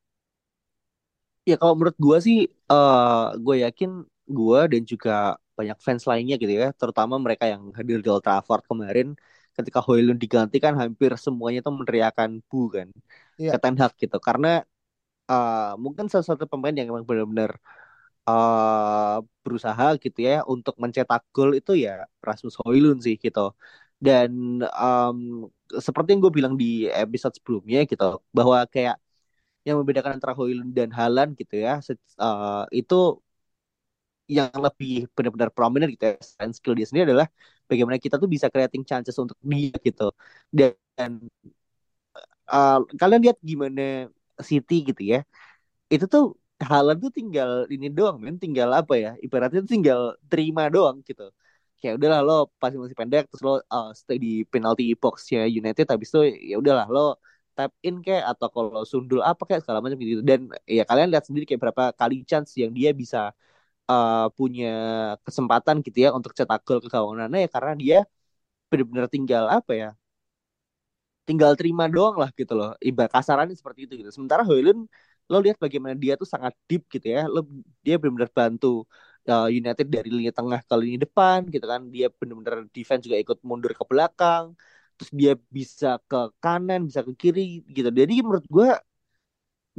Ya 1.49 1.55
kalau 1.61 1.75
menurut 1.79 1.97
gue 2.05 2.17
sih, 2.27 2.37
eh 2.71 3.25
gue 3.45 3.55
yakin 3.65 3.91
gue 4.37 4.59
dan 4.73 4.83
juga 4.93 5.11
banyak 5.59 5.79
fans 5.85 6.05
lainnya 6.11 6.35
gitu 6.43 6.53
ya, 6.63 6.67
terutama 6.81 7.15
mereka 7.25 7.45
yang 7.53 7.63
hadir 7.77 7.99
di 8.05 8.09
Old 8.13 8.25
Trafford 8.25 8.63
kemarin, 8.71 9.09
ketika 9.57 9.81
Højlund 9.87 10.19
diganti 10.25 10.57
kan 10.65 10.75
hampir 10.83 11.11
semuanya 11.27 11.61
tuh 11.67 11.75
meneriakan 11.81 12.31
bu 12.49 12.57
kan 12.77 12.89
ke 13.51 13.57
Iya, 13.57 13.61
Ten 13.63 13.75
Hag 13.81 13.93
gitu, 14.03 14.17
karena 14.29 14.49
eh, 15.31 15.57
mungkin 15.85 16.07
salah 16.13 16.27
satu 16.31 16.45
pemain 16.53 16.75
yang 16.79 16.89
emang 16.93 17.05
benar-benar 17.11 17.53
eh 18.29 19.17
berusaha 19.45 19.85
gitu 20.05 20.19
ya 20.29 20.35
untuk 20.53 20.75
mencetak 20.83 21.23
gol 21.35 21.51
itu 21.61 21.73
ya 21.85 21.91
Rasmus 22.29 22.55
Højlund 22.63 23.01
sih 23.07 23.17
gitu. 23.25 23.41
Dan 24.07 24.31
em, 24.83 25.19
seperti 25.87 26.09
yang 26.13 26.21
gue 26.25 26.33
bilang 26.39 26.55
di 26.63 26.67
episode 27.05 27.35
sebelumnya 27.39 27.79
gitu, 27.91 28.05
bahwa 28.37 28.59
kayak 28.75 28.97
yang 29.67 29.77
membedakan 29.81 30.13
antara 30.17 30.35
Højlund 30.39 30.73
dan 30.79 30.91
Haaland 30.97 31.31
gitu 31.41 31.55
ya, 31.67 31.73
eh, 32.25 32.63
itu 32.81 32.95
yang 34.37 34.51
lebih 34.67 34.91
benar-benar 35.17 35.51
prominent 35.57 35.91
gitu 35.95 36.05
ya, 36.11 36.17
skill 36.57 36.75
dia 36.79 36.87
sendiri 36.89 37.05
adalah 37.13 37.29
bagaimana 37.71 37.99
kita 38.05 38.17
tuh 38.23 38.29
bisa 38.35 38.47
creating 38.53 38.83
chances 38.91 39.15
untuk 39.23 39.39
dia 39.43 39.75
gitu. 39.87 40.05
Dan 40.59 41.11
eh, 42.53 42.77
kalian 43.01 43.21
lihat 43.25 43.39
gimana 43.51 43.83
City 44.49 44.75
gitu 44.89 45.03
ya, 45.13 45.19
itu 45.95 46.07
tuh 46.15 46.25
Haaland 46.69 47.01
tuh 47.05 47.13
tinggal 47.19 47.51
ini 47.75 47.87
doang 47.97 48.17
men 48.25 48.37
tinggal 48.43 48.71
apa 48.81 48.95
ya 49.05 49.11
ibaratnya 49.27 49.61
tinggal 49.75 50.01
terima 50.33 50.63
doang 50.75 50.97
gitu 51.09 51.23
kayak 51.81 51.95
udahlah 52.01 52.21
lo 52.29 52.35
pasti 52.63 52.77
masih 52.83 52.97
pendek 53.01 53.25
terus 53.31 53.43
lo 53.49 53.53
uh, 53.75 53.89
stay 54.01 54.17
di 54.25 54.31
penalty 54.53 54.85
boxnya 55.03 55.41
United 55.61 55.87
habis 55.93 56.09
itu 56.13 56.21
ya 56.51 56.57
udahlah 56.63 56.87
lo 56.95 57.01
tap 57.57 57.71
in 57.87 57.97
kayak 58.07 58.25
atau 58.33 58.49
kalau 58.55 58.83
sundul 58.93 59.21
apa 59.31 59.43
kayak 59.49 59.63
segala 59.65 59.81
macam 59.85 59.99
gitu 60.03 60.23
dan 60.31 60.41
ya 60.65 60.83
kalian 60.91 61.09
lihat 61.13 61.25
sendiri 61.29 61.45
kayak 61.49 61.63
berapa 61.65 61.85
kali 62.01 62.17
chance 62.31 62.51
yang 62.63 62.73
dia 62.79 62.91
bisa 63.03 63.19
uh, 63.91 64.27
punya 64.39 64.67
kesempatan 65.27 65.77
gitu 65.87 65.99
ya 66.05 66.09
untuk 66.19 66.33
cetak 66.39 66.61
gol 66.67 66.79
ke 66.85 66.89
gawang 66.95 67.17
Nana 67.21 67.37
ya 67.45 67.49
karena 67.55 67.73
dia 67.83 67.97
benar-benar 68.71 69.07
tinggal 69.15 69.45
apa 69.57 69.73
ya 69.83 69.89
tinggal 71.29 71.53
terima 71.59 71.85
doang 71.95 72.17
lah 72.23 72.31
gitu 72.41 72.53
loh. 72.59 72.69
Ibarat 72.89 73.11
kasarannya 73.17 73.55
seperti 73.61 73.81
itu 73.87 73.93
gitu. 74.01 74.11
Sementara 74.17 74.43
Hoylund 74.49 74.81
lo 75.31 75.37
lihat 75.45 75.57
bagaimana 75.65 75.95
dia 76.03 76.13
tuh 76.21 76.29
sangat 76.35 76.53
deep 76.69 76.83
gitu 76.95 77.07
ya. 77.15 77.21
Lo 77.35 77.39
dia 77.87 77.95
benar-benar 78.01 78.31
bantu 78.39 78.67
uh, 79.31 79.47
United 79.59 79.87
dari 79.95 80.09
lini 80.17 80.31
tengah 80.39 80.61
ke 80.69 80.75
lini 80.83 80.97
depan 81.05 81.39
gitu 81.55 81.65
kan. 81.73 81.81
Dia 81.95 82.07
benar-benar 82.19 82.57
defense 82.77 83.03
juga 83.07 83.17
ikut 83.25 83.39
mundur 83.49 83.71
ke 83.79 83.85
belakang. 83.91 84.45
Terus 84.97 85.11
dia 85.21 85.33
bisa 85.57 85.87
ke 86.11 86.17
kanan 86.43 86.81
bisa 86.89 87.01
ke 87.07 87.13
kiri 87.21 87.41
gitu. 87.77 87.89
Jadi 88.01 88.13
menurut 88.27 88.45
gue 88.51 88.69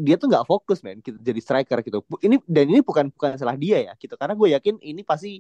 dia 0.06 0.16
tuh 0.22 0.28
nggak 0.32 0.46
fokus 0.50 0.80
men. 0.86 0.98
Gitu 1.06 1.18
jadi 1.22 1.40
striker 1.40 1.80
gitu. 1.86 1.98
Ini 2.26 2.36
dan 2.46 2.66
ini 2.72 2.80
bukan 2.82 3.14
bukan 3.14 3.38
salah 3.40 3.56
dia 3.56 3.78
ya 3.88 3.94
gitu. 4.02 4.14
Karena 4.20 4.34
gue 4.36 4.48
yakin 4.58 4.76
ini 4.82 5.02
pasti 5.06 5.40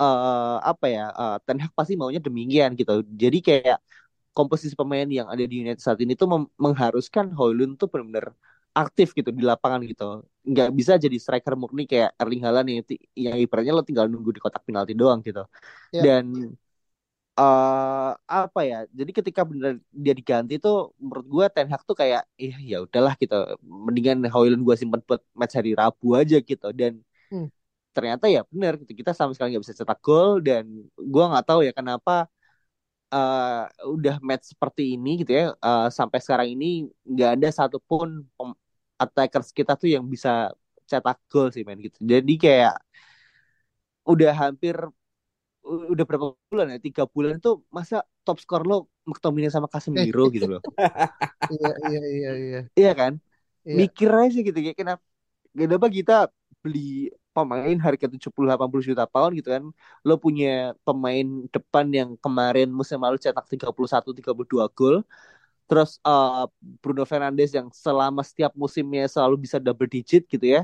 uh, 0.00 0.56
apa 0.62 0.86
ya 0.88 1.04
uh, 1.12 1.36
Ten 1.42 1.58
Hag 1.62 1.72
pasti 1.74 1.94
maunya 1.98 2.22
demikian 2.22 2.78
gitu. 2.78 3.02
Jadi 3.04 3.38
kayak 3.42 3.78
komposisi 4.32 4.74
pemain 4.78 5.06
yang 5.10 5.26
ada 5.26 5.42
di 5.42 5.66
United 5.66 5.82
saat 5.82 5.98
ini 5.98 6.14
tuh 6.14 6.30
mengharuskan 6.56 7.34
Hoylund 7.34 7.74
tuh 7.74 7.90
benar-benar 7.90 8.38
aktif 8.70 9.10
gitu 9.18 9.34
di 9.34 9.42
lapangan 9.42 9.82
gitu. 9.82 10.22
Nggak 10.46 10.68
bisa 10.78 10.92
jadi 10.94 11.16
striker 11.18 11.58
murni 11.58 11.84
kayak 11.90 12.14
Erling 12.14 12.42
Haaland 12.46 12.66
yang, 12.70 12.78
yang 13.18 13.36
ibaratnya 13.42 13.74
lo 13.74 13.82
tinggal 13.82 14.06
nunggu 14.06 14.30
di 14.30 14.40
kotak 14.40 14.62
penalti 14.62 14.94
doang 14.94 15.18
gitu. 15.26 15.42
Yeah. 15.90 16.04
dan 16.06 16.54
uh, 17.38 18.10
apa 18.26 18.60
ya 18.66 18.78
jadi 18.90 19.10
ketika 19.18 19.40
benar 19.46 19.78
dia 19.94 20.14
diganti 20.18 20.58
tuh 20.58 20.92
menurut 20.98 21.26
gue 21.26 21.44
Ten 21.54 21.68
Hag 21.72 21.82
tuh 21.88 21.96
kayak 21.96 22.22
iya 22.34 22.56
ya 22.58 22.76
udahlah 22.84 23.14
gitu 23.22 23.34
mendingan 23.62 24.18
Hoylund 24.34 24.62
gue 24.66 24.76
simpen 24.80 25.00
buat 25.06 25.22
match 25.38 25.54
hari 25.58 25.72
Rabu 25.78 26.18
aja 26.18 26.36
gitu 26.42 26.68
dan 26.74 26.92
hmm. 27.30 27.48
ternyata 27.94 28.26
ya 28.26 28.42
benar 28.50 28.72
gitu 28.82 28.92
kita 29.00 29.10
sama 29.14 29.32
sekali 29.34 29.54
nggak 29.54 29.64
bisa 29.64 29.76
cetak 29.78 29.98
gol 30.02 30.42
dan 30.42 30.64
gue 30.98 31.24
nggak 31.30 31.46
tahu 31.46 31.60
ya 31.66 31.72
kenapa 31.78 32.26
uh, 33.14 33.64
udah 33.86 34.18
match 34.20 34.52
seperti 34.52 34.98
ini 34.98 35.22
gitu 35.22 35.32
ya 35.38 35.44
uh, 35.62 35.86
sampai 35.88 36.18
sekarang 36.24 36.48
ini 36.54 36.90
nggak 37.06 37.30
ada 37.38 37.48
satupun 37.54 38.26
attackers 38.98 39.54
kita 39.54 39.78
tuh 39.78 39.88
yang 39.94 40.04
bisa 40.04 40.50
cetak 40.88 41.18
gol 41.30 41.48
sih 41.54 41.62
men 41.62 41.78
gitu 41.84 41.98
jadi 42.02 42.34
kayak 42.40 42.74
udah 44.08 44.32
hampir 44.32 44.74
udah 45.68 46.04
berapa 46.08 46.26
bulan 46.50 46.66
ya? 46.72 46.78
Tiga 46.80 47.02
bulan 47.04 47.36
itu 47.36 47.60
masa 47.68 48.02
top 48.24 48.40
skor 48.40 48.64
lo 48.64 48.88
McTominay 49.04 49.52
sama 49.52 49.68
Casemiro 49.68 50.28
gitu 50.32 50.46
loh. 50.58 50.62
Iya 51.48 51.72
iya 51.88 52.00
iya 52.12 52.30
iya. 52.36 52.60
Iya 52.76 52.92
kan? 52.92 53.12
Iya. 53.64 53.74
mikir 53.84 54.08
aja 54.08 54.30
sih 54.32 54.42
gitu 54.48 54.58
kayak 54.64 54.78
kenapa 54.80 55.02
kenapa 55.52 55.86
kita 55.92 56.12
beli 56.64 57.12
pemain 57.36 57.78
harga 57.84 58.06
70-80 58.10 58.82
juta 58.88 59.04
pound 59.08 59.32
gitu 59.38 59.48
kan? 59.54 59.64
Lo 60.06 60.14
punya 60.20 60.74
pemain 60.86 61.26
depan 61.54 61.86
yang 61.92 62.10
kemarin 62.24 62.68
musim 62.72 62.98
lalu 63.04 63.16
cetak 63.20 63.44
31-32 63.48 64.66
gol. 64.76 64.96
Terus 65.68 66.00
uh, 66.04 66.48
Bruno 66.82 67.04
Fernandes 67.04 67.52
yang 67.52 67.68
selama 67.72 68.22
setiap 68.24 68.52
musimnya 68.56 69.04
selalu 69.08 69.36
bisa 69.44 69.56
double 69.60 69.88
digit 69.88 70.24
gitu 70.32 70.46
ya. 70.56 70.60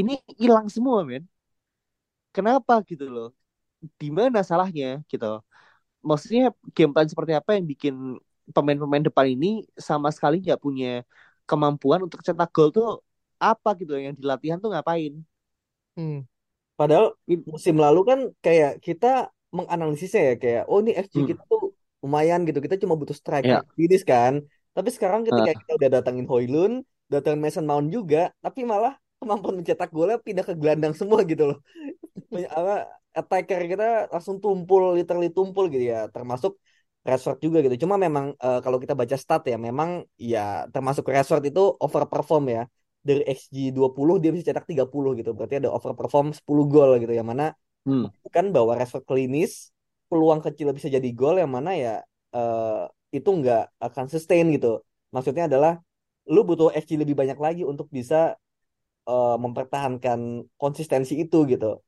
Ini 0.00 0.12
hilang 0.40 0.68
semua 0.68 1.02
men. 1.08 1.24
Kenapa 2.34 2.74
gitu 2.84 3.08
loh 3.08 3.28
di 4.00 4.08
mana 4.08 4.40
salahnya 4.40 5.04
gitu 5.10 5.40
maksudnya 6.00 6.54
game 6.76 6.92
plan 6.94 7.08
seperti 7.08 7.32
apa 7.34 7.58
yang 7.58 7.64
bikin 7.66 7.94
pemain-pemain 8.54 9.04
depan 9.04 9.26
ini 9.26 9.66
sama 9.74 10.08
sekali 10.14 10.38
nggak 10.44 10.60
punya 10.62 11.02
kemampuan 11.46 12.06
untuk 12.06 12.22
cetak 12.22 12.50
gol 12.54 12.70
tuh 12.70 13.02
apa 13.36 13.74
gitu 13.78 13.98
yang 13.98 14.14
di 14.14 14.22
latihan 14.24 14.58
tuh 14.58 14.70
ngapain 14.70 15.22
Hmm. 15.96 16.28
Padahal 16.76 17.16
musim 17.48 17.80
lalu 17.80 18.00
kan 18.04 18.20
kayak 18.44 18.84
kita 18.84 19.32
menganalisisnya 19.48 20.22
ya 20.22 20.34
kayak 20.36 20.62
oh 20.68 20.84
ini 20.84 20.92
XG 20.92 21.24
hmm. 21.24 21.28
kita 21.32 21.42
tuh 21.48 21.72
lumayan 22.04 22.44
gitu 22.44 22.60
kita 22.60 22.76
cuma 22.76 22.94
butuh 22.94 23.16
striker 23.16 23.64
yeah. 23.64 23.74
finish 23.74 24.04
kan. 24.04 24.44
Tapi 24.76 24.92
sekarang 24.92 25.24
ketika 25.24 25.56
uh. 25.56 25.58
kita 25.64 25.72
udah 25.80 25.90
datangin 26.00 26.28
Hoylun, 26.28 26.84
datangin 27.08 27.40
Mason 27.40 27.64
Mount 27.64 27.88
juga, 27.88 28.28
tapi 28.44 28.68
malah 28.68 29.00
kemampuan 29.16 29.64
mencetak 29.64 29.88
golnya 29.88 30.20
pindah 30.20 30.44
ke 30.44 30.52
gelandang 30.52 30.92
semua 30.92 31.24
gitu 31.24 31.48
loh. 31.48 31.58
apa 32.60 32.84
attacker 33.20 33.60
kita 33.72 34.12
langsung 34.12 34.36
tumpul, 34.44 34.92
literally 34.92 35.32
tumpul 35.32 35.64
gitu 35.72 35.84
ya. 35.92 36.06
Termasuk 36.12 36.60
Rashford 37.06 37.38
juga 37.40 37.58
gitu. 37.64 37.86
Cuma 37.86 37.96
memang 37.96 38.36
uh, 38.36 38.60
kalau 38.60 38.76
kita 38.82 38.92
baca 38.92 39.16
stat 39.16 39.42
ya, 39.48 39.56
memang 39.56 40.04
ya 40.20 40.68
termasuk 40.74 41.06
Rashford 41.08 41.44
itu 41.48 41.62
overperform 41.80 42.44
ya 42.52 42.62
dari 43.00 43.22
XG 43.22 43.70
20 43.70 44.18
dia 44.18 44.30
bisa 44.34 44.44
cetak 44.50 44.66
30 44.66 45.18
gitu. 45.22 45.30
Berarti 45.32 45.62
ada 45.62 45.70
overperform 45.70 46.34
10 46.34 46.44
gol 46.66 46.90
gitu 46.98 47.12
yang 47.14 47.28
mana 47.30 47.54
hmm. 47.86 48.10
kan 48.34 48.50
bahwa 48.50 48.74
Rashford 48.74 49.06
klinis 49.06 49.70
peluang 50.10 50.42
kecil 50.42 50.70
bisa 50.74 50.90
jadi 50.90 51.08
gol 51.14 51.38
yang 51.38 51.50
mana 51.50 51.74
ya 51.78 51.94
uh, 52.34 52.90
itu 53.14 53.30
nggak 53.30 53.78
akan 53.78 54.04
sustain 54.10 54.50
gitu. 54.50 54.82
Maksudnya 55.14 55.46
adalah 55.46 55.78
lu 56.26 56.42
butuh 56.42 56.74
XG 56.74 56.98
lebih 56.98 57.14
banyak 57.14 57.38
lagi 57.38 57.62
untuk 57.62 57.86
bisa 57.86 58.34
uh, 59.06 59.38
mempertahankan 59.38 60.50
konsistensi 60.58 61.14
itu 61.22 61.46
gitu. 61.46 61.78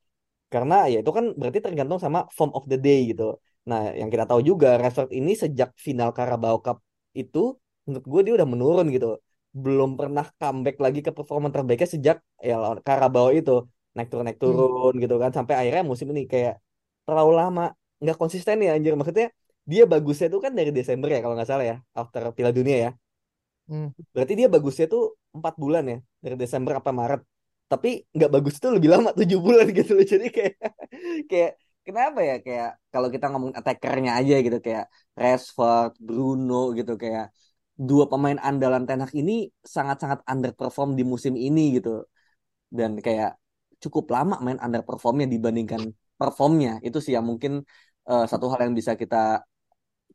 Karena 0.53 0.89
ya 0.93 0.99
itu 1.05 1.13
kan 1.17 1.25
berarti 1.41 1.59
tergantung 1.65 2.01
sama 2.05 2.25
form 2.37 2.53
of 2.57 2.65
the 2.71 2.79
day 2.81 2.99
gitu. 3.11 3.37
Nah, 3.69 3.93
yang 3.93 4.09
kita 4.09 4.25
tahu 4.25 4.41
juga 4.41 4.81
Rashford 4.81 5.13
ini 5.13 5.33
sejak 5.37 5.77
final 5.77 6.11
Carabao 6.17 6.57
Cup 6.65 6.81
itu 7.13 7.57
menurut 7.89 8.07
gue 8.13 8.21
dia 8.27 8.35
udah 8.39 8.49
menurun 8.49 8.87
gitu 8.93 9.21
belum 9.57 9.97
pernah 9.97 10.29
comeback 10.37 10.77
lagi 10.77 11.01
ke 11.01 11.11
performa 11.11 11.49
terbaiknya 11.49 11.89
sejak 11.89 12.17
ya 12.37 12.57
Karabau 12.85 13.33
itu 13.33 13.65
naik 13.97 14.09
turun 14.13 14.25
naik 14.29 14.39
turun 14.39 14.93
hmm. 14.95 15.03
gitu 15.03 15.17
kan 15.17 15.31
sampai 15.33 15.55
akhirnya 15.57 15.83
musim 15.83 16.07
ini 16.13 16.29
kayak 16.29 16.61
terlalu 17.09 17.33
lama 17.41 17.73
nggak 17.99 18.17
konsisten 18.21 18.61
ya 18.61 18.77
anjir 18.77 18.95
maksudnya 18.95 19.33
dia 19.65 19.85
bagusnya 19.89 20.29
tuh 20.29 20.41
kan 20.45 20.53
dari 20.53 20.71
Desember 20.71 21.09
ya 21.11 21.19
kalau 21.25 21.35
nggak 21.35 21.49
salah 21.49 21.65
ya 21.65 21.77
after 21.97 22.23
Piala 22.37 22.53
Dunia 22.53 22.77
ya 22.77 22.91
hmm. 23.73 23.89
berarti 24.15 24.33
dia 24.37 24.49
bagusnya 24.53 24.87
tuh 24.87 25.17
empat 25.33 25.55
bulan 25.57 25.85
ya 25.89 25.99
dari 26.23 26.37
Desember 26.37 26.73
apa 26.79 26.91
Maret 26.93 27.21
tapi 27.73 27.89
nggak 28.17 28.31
bagus 28.35 28.55
itu 28.59 28.69
lebih 28.77 28.91
lama 28.95 29.11
tujuh 29.19 29.39
bulan 29.47 29.67
gitu 29.79 29.91
loh 29.97 30.07
jadi 30.13 30.27
kayak 30.37 30.55
kayak 31.31 31.53
kenapa 31.87 32.21
ya 32.21 32.35
kayak 32.47 32.69
kalau 32.93 33.09
kita 33.15 33.27
ngomong 33.33 33.53
attackernya 33.59 34.11
aja 34.19 34.35
gitu 34.45 34.59
kayak 34.67 34.85
Rashford 35.21 35.93
Bruno 36.07 36.77
gitu 36.79 36.93
kayak 37.03 37.25
dua 37.79 38.05
pemain 38.11 38.39
andalan 38.43 38.83
Ten 38.89 39.07
ini 39.15 39.47
sangat-sangat 39.63 40.27
underperform 40.27 40.99
di 40.99 41.07
musim 41.07 41.39
ini 41.39 41.79
gitu. 41.79 42.03
Dan 42.79 42.99
kayak 42.99 43.39
cukup 43.79 44.11
lama 44.11 44.35
main 44.43 44.59
underperformnya 44.59 45.27
dibandingkan 45.31 45.83
performnya. 46.19 46.83
Itu 46.83 46.99
sih 46.99 47.15
yang 47.17 47.25
mungkin 47.31 47.63
uh, 48.11 48.25
satu 48.27 48.51
hal 48.51 48.67
yang 48.67 48.75
bisa 48.75 48.99
kita 48.99 49.47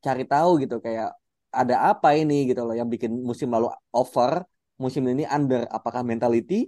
cari 0.03 0.23
tahu 0.27 0.49
gitu 0.67 0.75
kayak 0.83 1.15
ada 1.55 1.75
apa 1.95 2.07
ini 2.19 2.51
gitu 2.51 2.61
loh 2.67 2.75
yang 2.75 2.89
bikin 2.91 3.11
musim 3.29 3.47
lalu 3.55 3.71
over, 3.95 4.43
musim 4.83 5.03
ini 5.07 5.23
under. 5.23 5.63
Apakah 5.71 6.03
mentality? 6.03 6.67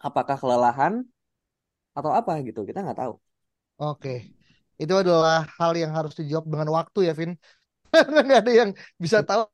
Apakah 0.00 0.36
kelelahan? 0.40 1.04
Atau 1.96 2.10
apa 2.16 2.32
gitu? 2.46 2.64
Kita 2.68 2.80
nggak 2.84 2.98
tahu. 2.98 3.14
Oke. 3.80 4.32
Itu 4.80 4.94
adalah 4.96 5.44
hal 5.60 5.72
yang 5.76 5.92
harus 5.92 6.16
dijawab 6.16 6.48
dengan 6.48 6.68
waktu 6.72 6.98
ya, 7.08 7.12
Vin. 7.12 7.32
Nggak 8.26 8.40
ada 8.46 8.52
yang 8.52 8.70
bisa 8.96 9.20
tahu 9.20 9.44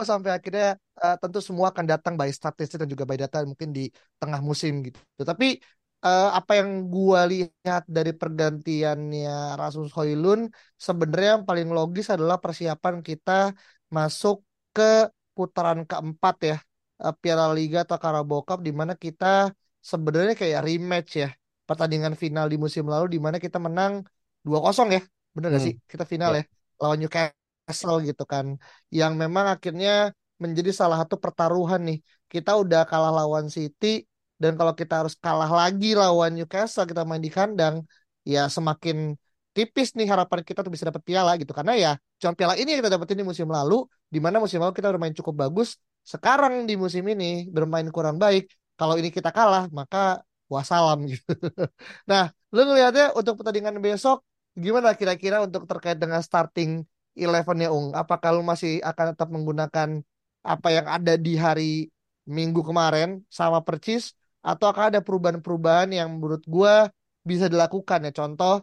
sampai 0.00 0.30
akhirnya 0.32 0.80
uh, 1.02 1.16
tentu 1.20 1.38
semua 1.44 1.68
akan 1.72 1.84
datang 1.84 2.14
by 2.16 2.30
statistik 2.32 2.80
dan 2.80 2.88
juga 2.88 3.04
by 3.04 3.20
data 3.20 3.44
mungkin 3.44 3.70
di 3.76 3.92
tengah 4.16 4.40
musim 4.40 4.80
gitu. 4.86 4.96
Tapi 5.30 5.60
uh, 6.04 6.32
apa 6.38 6.52
yang 6.60 6.88
gua 6.88 7.28
lihat 7.28 7.82
dari 7.84 8.12
pergantiannya 8.16 9.60
Rasmus 9.60 9.92
Hoylund 9.96 10.42
sebenarnya 10.80 11.28
yang 11.36 11.44
paling 11.44 11.68
logis 11.68 12.06
adalah 12.08 12.40
persiapan 12.40 13.04
kita 13.04 13.52
masuk 13.92 14.40
ke 14.72 15.10
putaran 15.36 15.84
keempat 15.84 16.36
ya 16.48 16.56
uh, 17.04 17.14
Piala 17.16 17.50
Liga 17.56 17.82
atau 17.82 17.96
Carabao 17.96 18.40
Cup 18.44 18.60
di 18.60 18.72
mana 18.72 18.92
kita 18.94 19.50
sebenarnya 19.80 20.36
kayak 20.36 20.60
rematch 20.66 21.10
ya 21.24 21.28
pertandingan 21.64 22.14
final 22.18 22.46
di 22.52 22.56
musim 22.60 22.84
lalu 22.84 23.16
di 23.16 23.18
mana 23.22 23.36
kita 23.40 23.56
menang 23.56 24.04
2-0 24.44 24.88
ya. 24.92 25.02
Bener 25.34 25.48
hmm. 25.48 25.56
gak 25.56 25.64
sih? 25.64 25.74
Kita 25.86 26.04
final 26.04 26.36
ya, 26.36 26.42
ya 26.42 26.44
lawan 26.80 26.98
Newcastle 27.00 27.40
Newcastle 27.70 28.02
gitu 28.02 28.24
kan 28.26 28.58
yang 28.90 29.14
memang 29.14 29.46
akhirnya 29.46 30.10
menjadi 30.42 30.74
salah 30.74 31.06
satu 31.06 31.22
pertaruhan 31.22 31.78
nih 31.86 31.98
kita 32.26 32.58
udah 32.58 32.82
kalah 32.90 33.14
lawan 33.14 33.46
City 33.46 34.02
dan 34.42 34.58
kalau 34.58 34.74
kita 34.74 35.06
harus 35.06 35.14
kalah 35.14 35.46
lagi 35.46 35.94
lawan 35.94 36.34
Newcastle 36.34 36.82
kita 36.90 37.06
main 37.06 37.22
di 37.22 37.30
kandang 37.30 37.86
ya 38.26 38.50
semakin 38.50 39.14
tipis 39.54 39.94
nih 39.94 40.10
harapan 40.10 40.42
kita 40.42 40.66
tuh 40.66 40.72
bisa 40.74 40.90
dapat 40.90 41.02
piala 41.06 41.38
gitu 41.38 41.54
karena 41.54 41.78
ya 41.78 41.92
cuma 42.18 42.34
piala 42.34 42.58
ini 42.58 42.74
yang 42.74 42.82
kita 42.82 42.90
dapetin 42.98 43.22
di 43.22 43.26
musim 43.30 43.46
lalu 43.46 43.86
di 44.10 44.18
mana 44.18 44.42
musim 44.42 44.58
lalu 44.58 44.74
kita 44.74 44.90
bermain 44.90 45.14
cukup 45.14 45.46
bagus 45.46 45.78
sekarang 46.02 46.64
di 46.68 46.74
musim 46.74 47.04
ini 47.12 47.46
bermain 47.50 47.86
kurang 47.92 48.16
baik 48.18 48.50
kalau 48.78 48.94
ini 49.00 49.08
kita 49.12 49.30
kalah 49.30 49.68
maka 49.72 50.20
wassalam 50.50 50.98
gitu. 51.06 51.30
Nah, 52.10 52.32
lu 52.50 52.60
ngelihatnya 52.66 53.14
untuk 53.14 53.38
pertandingan 53.38 53.78
besok 53.78 54.26
gimana 54.58 54.98
kira-kira 54.98 55.38
untuk 55.46 55.64
terkait 55.70 55.96
dengan 56.02 56.20
starting 56.20 56.82
elevennya 57.14 57.70
Ung? 57.70 57.94
Apakah 57.94 58.34
lu 58.34 58.42
masih 58.42 58.82
akan 58.82 59.14
tetap 59.14 59.28
menggunakan 59.30 60.02
apa 60.42 60.68
yang 60.72 60.86
ada 60.88 61.14
di 61.20 61.36
hari 61.38 61.88
Minggu 62.30 62.62
kemarin 62.62 63.26
sama 63.26 63.58
percis 63.64 64.14
atau 64.44 64.70
akan 64.70 64.94
ada 64.94 65.00
perubahan-perubahan 65.02 65.90
yang 65.90 66.08
menurut 66.14 66.42
gua 66.46 66.86
bisa 67.26 67.46
dilakukan 67.50 68.06
ya? 68.06 68.12
Contoh 68.14 68.62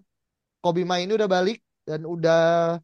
Kobe 0.61 0.83
ini 0.83 1.11
udah 1.13 1.29
balik 1.29 1.61
dan 1.87 2.03
udah 2.03 2.39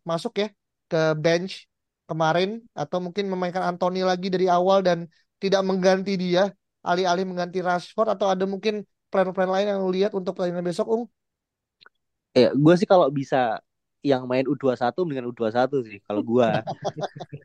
masuk 0.08 0.34
ya 0.40 0.48
ke 0.88 1.18
bench 1.20 1.68
kemarin 2.04 2.64
atau 2.76 3.00
mungkin 3.00 3.32
memainkan 3.32 3.64
Anthony 3.64 4.04
lagi 4.04 4.28
dari 4.28 4.52
awal 4.52 4.84
dan 4.84 5.08
tidak 5.40 5.64
mengganti 5.64 6.16
dia 6.20 6.52
alih-alih 6.84 7.24
mengganti 7.24 7.64
Rashford 7.64 8.12
atau 8.20 8.28
ada 8.28 8.44
mungkin 8.44 8.84
plan-plan 9.08 9.48
lain 9.48 9.68
yang 9.72 9.80
lu 9.80 9.92
lihat 9.96 10.12
untuk 10.12 10.36
pertandingan 10.36 10.68
besok 10.68 10.88
Ung? 10.92 11.04
Ya, 12.36 12.52
gue 12.52 12.74
sih 12.76 12.90
kalau 12.90 13.08
bisa 13.08 13.62
yang 14.04 14.28
main 14.28 14.44
U21 14.44 14.92
dengan 15.08 15.32
U21 15.32 15.80
sih 15.88 15.98
kalau 16.04 16.22
gue. 16.26 16.50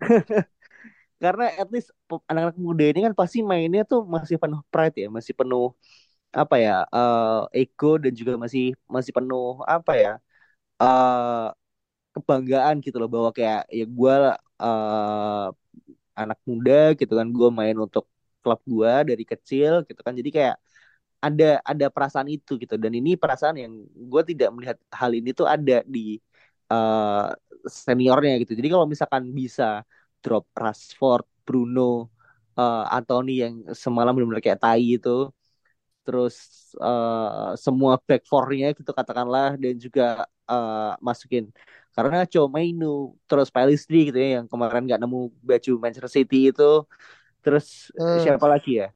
Karena 1.23 1.51
at 1.55 1.69
least 1.71 1.91
anak-anak 2.31 2.57
muda 2.59 2.85
ini 2.91 3.01
kan 3.07 3.15
pasti 3.15 3.43
mainnya 3.43 3.83
tuh 3.83 4.07
masih 4.07 4.39
penuh 4.39 4.63
pride 4.71 4.97
ya, 5.07 5.09
masih 5.11 5.35
penuh 5.35 5.75
apa 6.31 6.57
ya, 6.61 6.87
uh, 6.95 7.51
ego 7.55 7.99
dan 7.99 8.13
juga 8.15 8.39
masih 8.39 8.75
masih 8.87 9.13
penuh 9.17 9.59
apa 9.67 9.93
ya, 9.99 10.13
uh, 10.83 11.51
kebanggaan 12.15 12.83
gitu 12.85 12.97
loh 13.03 13.11
bahwa 13.11 13.31
kayak 13.35 13.67
ya 13.71 13.85
gue 13.87 14.15
uh, 14.63 15.49
anak 16.21 16.39
muda 16.49 16.75
gitu 16.99 17.13
kan 17.19 17.27
gue 17.31 17.49
main 17.59 17.77
untuk 17.79 18.05
klub 18.43 18.61
gue 18.67 18.93
dari 19.11 19.25
kecil 19.33 19.73
gitu 19.89 20.01
kan. 20.07 20.15
Jadi 20.19 20.31
kayak 20.37 20.57
ada 21.19 21.45
ada 21.67 21.87
perasaan 21.95 22.29
itu 22.31 22.53
gitu. 22.63 22.75
Dan 22.79 22.93
ini 22.99 23.11
perasaan 23.19 23.57
yang 23.63 23.73
gue 24.13 24.23
tidak 24.31 24.49
melihat 24.55 24.79
hal 24.95 25.11
ini 25.19 25.31
tuh 25.35 25.47
ada 25.51 25.83
di 25.87 26.19
uh, 26.73 27.31
seniornya 27.67 28.33
gitu. 28.43 28.53
Jadi 28.59 28.69
kalau 28.73 28.87
misalkan 28.87 29.25
bisa 29.35 29.83
drop 30.23 30.45
Rashford 30.55 31.27
Bruno 31.47 32.11
uh, 32.59 32.85
Anthony 32.91 33.43
yang 33.45 33.55
semalam 33.75 34.13
benar-benar 34.15 34.43
kayak 34.45 34.61
tai 34.63 34.99
itu 34.99 35.31
terus 36.09 36.37
uh, 36.81 37.53
semua 37.61 38.01
back 38.01 38.25
four-nya 38.25 38.73
gitu 38.73 38.97
katakanlah 38.97 39.61
dan 39.61 39.77
juga 39.77 40.25
uh, 40.49 40.97
masukin. 41.05 41.53
Karena 41.93 42.25
Mainu 42.49 43.13
terus 43.29 43.53
Pellistri 43.53 44.09
gitu 44.09 44.17
ya 44.17 44.41
yang 44.41 44.49
kemarin 44.49 44.89
nggak 44.89 44.97
nemu 45.05 45.29
baju 45.45 45.73
Manchester 45.77 46.09
City 46.09 46.49
itu. 46.49 46.89
Terus 47.45 47.93
hmm. 47.93 48.25
siapa 48.25 48.47
lagi 48.49 48.81
ya? 48.81 48.89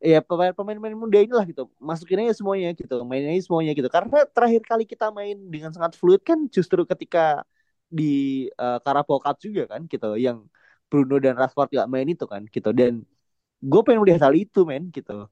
Ya 0.00 0.24
pemain-pemain 0.24 0.96
muda 0.96 1.20
inilah 1.20 1.44
gitu. 1.44 1.68
Masukin 1.76 2.24
aja 2.24 2.32
semuanya 2.40 2.72
gitu 2.72 2.96
mainin 3.04 3.36
aja 3.36 3.44
semuanya 3.44 3.76
gitu. 3.76 3.92
Karena 3.92 4.24
terakhir 4.32 4.64
kali 4.64 4.88
kita 4.88 5.12
main 5.12 5.36
dengan 5.52 5.68
sangat 5.76 6.00
fluid 6.00 6.24
kan 6.24 6.48
justru 6.48 6.88
ketika 6.88 7.44
di 7.92 8.48
uh, 8.56 8.80
Carabao 8.80 9.20
Cup 9.20 9.36
juga 9.36 9.68
kan 9.68 9.84
gitu 9.84 10.16
yang 10.16 10.48
Bruno 10.88 11.20
dan 11.20 11.36
Rashford 11.36 11.76
gak 11.76 11.88
main 11.92 12.08
itu 12.08 12.24
kan 12.24 12.40
gitu. 12.48 12.72
Dan 12.72 13.04
gue 13.60 13.80
pengen 13.84 14.00
melihat 14.00 14.30
hal 14.30 14.34
itu 14.38 14.64
men 14.64 14.88
gitu 14.88 15.28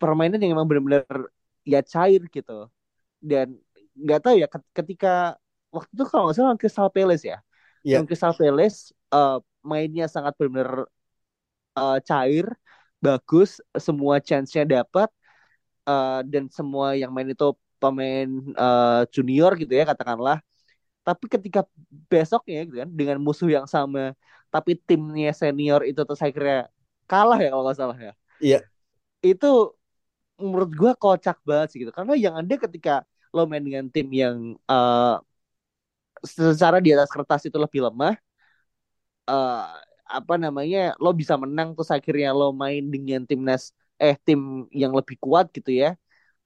permainan 0.00 0.40
yang 0.42 0.58
emang 0.58 0.68
benar-benar 0.68 1.06
ya 1.64 1.80
cair 1.80 2.22
gitu. 2.28 2.68
Dan 3.22 3.56
nggak 3.94 4.20
tahu 4.20 4.34
ya 4.42 4.48
ketika 4.74 5.38
waktu 5.70 5.90
itu 5.94 6.04
kalau 6.06 6.28
nggak 6.28 6.36
salah 6.36 6.58
Crystal 6.60 6.90
Palace 6.90 7.24
ya. 7.24 7.38
Yeah. 7.84 8.00
yang 8.00 8.08
Crystal 8.08 8.32
Palace 8.32 8.96
uh, 9.12 9.44
mainnya 9.60 10.08
sangat 10.08 10.32
benar-benar 10.40 10.88
uh, 11.76 11.98
cair 12.00 12.48
bagus 12.96 13.60
semua 13.76 14.16
chance-nya 14.24 14.64
dapat 14.64 15.12
uh, 15.84 16.24
dan 16.24 16.48
semua 16.48 16.96
yang 16.96 17.12
main 17.12 17.28
itu 17.28 17.52
pemain 17.76 18.28
uh, 18.56 19.04
junior 19.12 19.52
gitu 19.60 19.72
ya 19.72 19.84
katakanlah. 19.84 20.40
Tapi 21.04 21.28
ketika 21.28 21.68
besoknya 22.08 22.64
gitu 22.64 22.76
kan 22.80 22.88
dengan 22.88 23.20
musuh 23.20 23.52
yang 23.52 23.68
sama 23.68 24.16
tapi 24.48 24.78
timnya 24.78 25.34
senior 25.36 25.84
itu 25.84 26.00
saya 26.16 26.32
kira 26.32 26.56
kalah 27.04 27.36
ya 27.36 27.52
kalau 27.52 27.68
nggak 27.68 27.76
salah 27.76 27.98
ya. 28.00 28.12
Iya 28.40 28.60
itu 29.24 29.46
menurut 30.42 30.70
gue 30.80 30.92
kocak 31.02 31.36
banget 31.48 31.66
sih 31.72 31.78
gitu. 31.82 31.92
Karena 31.96 32.12
yang 32.24 32.34
ada 32.40 32.54
ketika 32.64 32.92
lo 33.34 33.40
main 33.50 33.64
dengan 33.66 33.84
tim 33.90 34.08
yang 34.14 34.36
uh, 34.70 35.18
secara 36.22 36.78
di 36.84 36.94
atas 36.94 37.10
kertas 37.10 37.42
itu 37.48 37.58
lebih 37.58 37.80
lemah 37.84 38.14
uh, 39.28 39.76
apa 40.04 40.34
namanya 40.38 40.94
lo 41.02 41.10
bisa 41.16 41.34
menang 41.34 41.74
terus 41.74 41.90
akhirnya 41.90 42.30
lo 42.30 42.52
main 42.54 42.82
dengan 42.94 43.24
timnas 43.28 43.74
eh 43.98 44.14
tim 44.26 44.68
yang 44.70 44.92
lebih 44.94 45.16
kuat 45.18 45.50
gitu 45.56 45.70
ya 45.74 45.98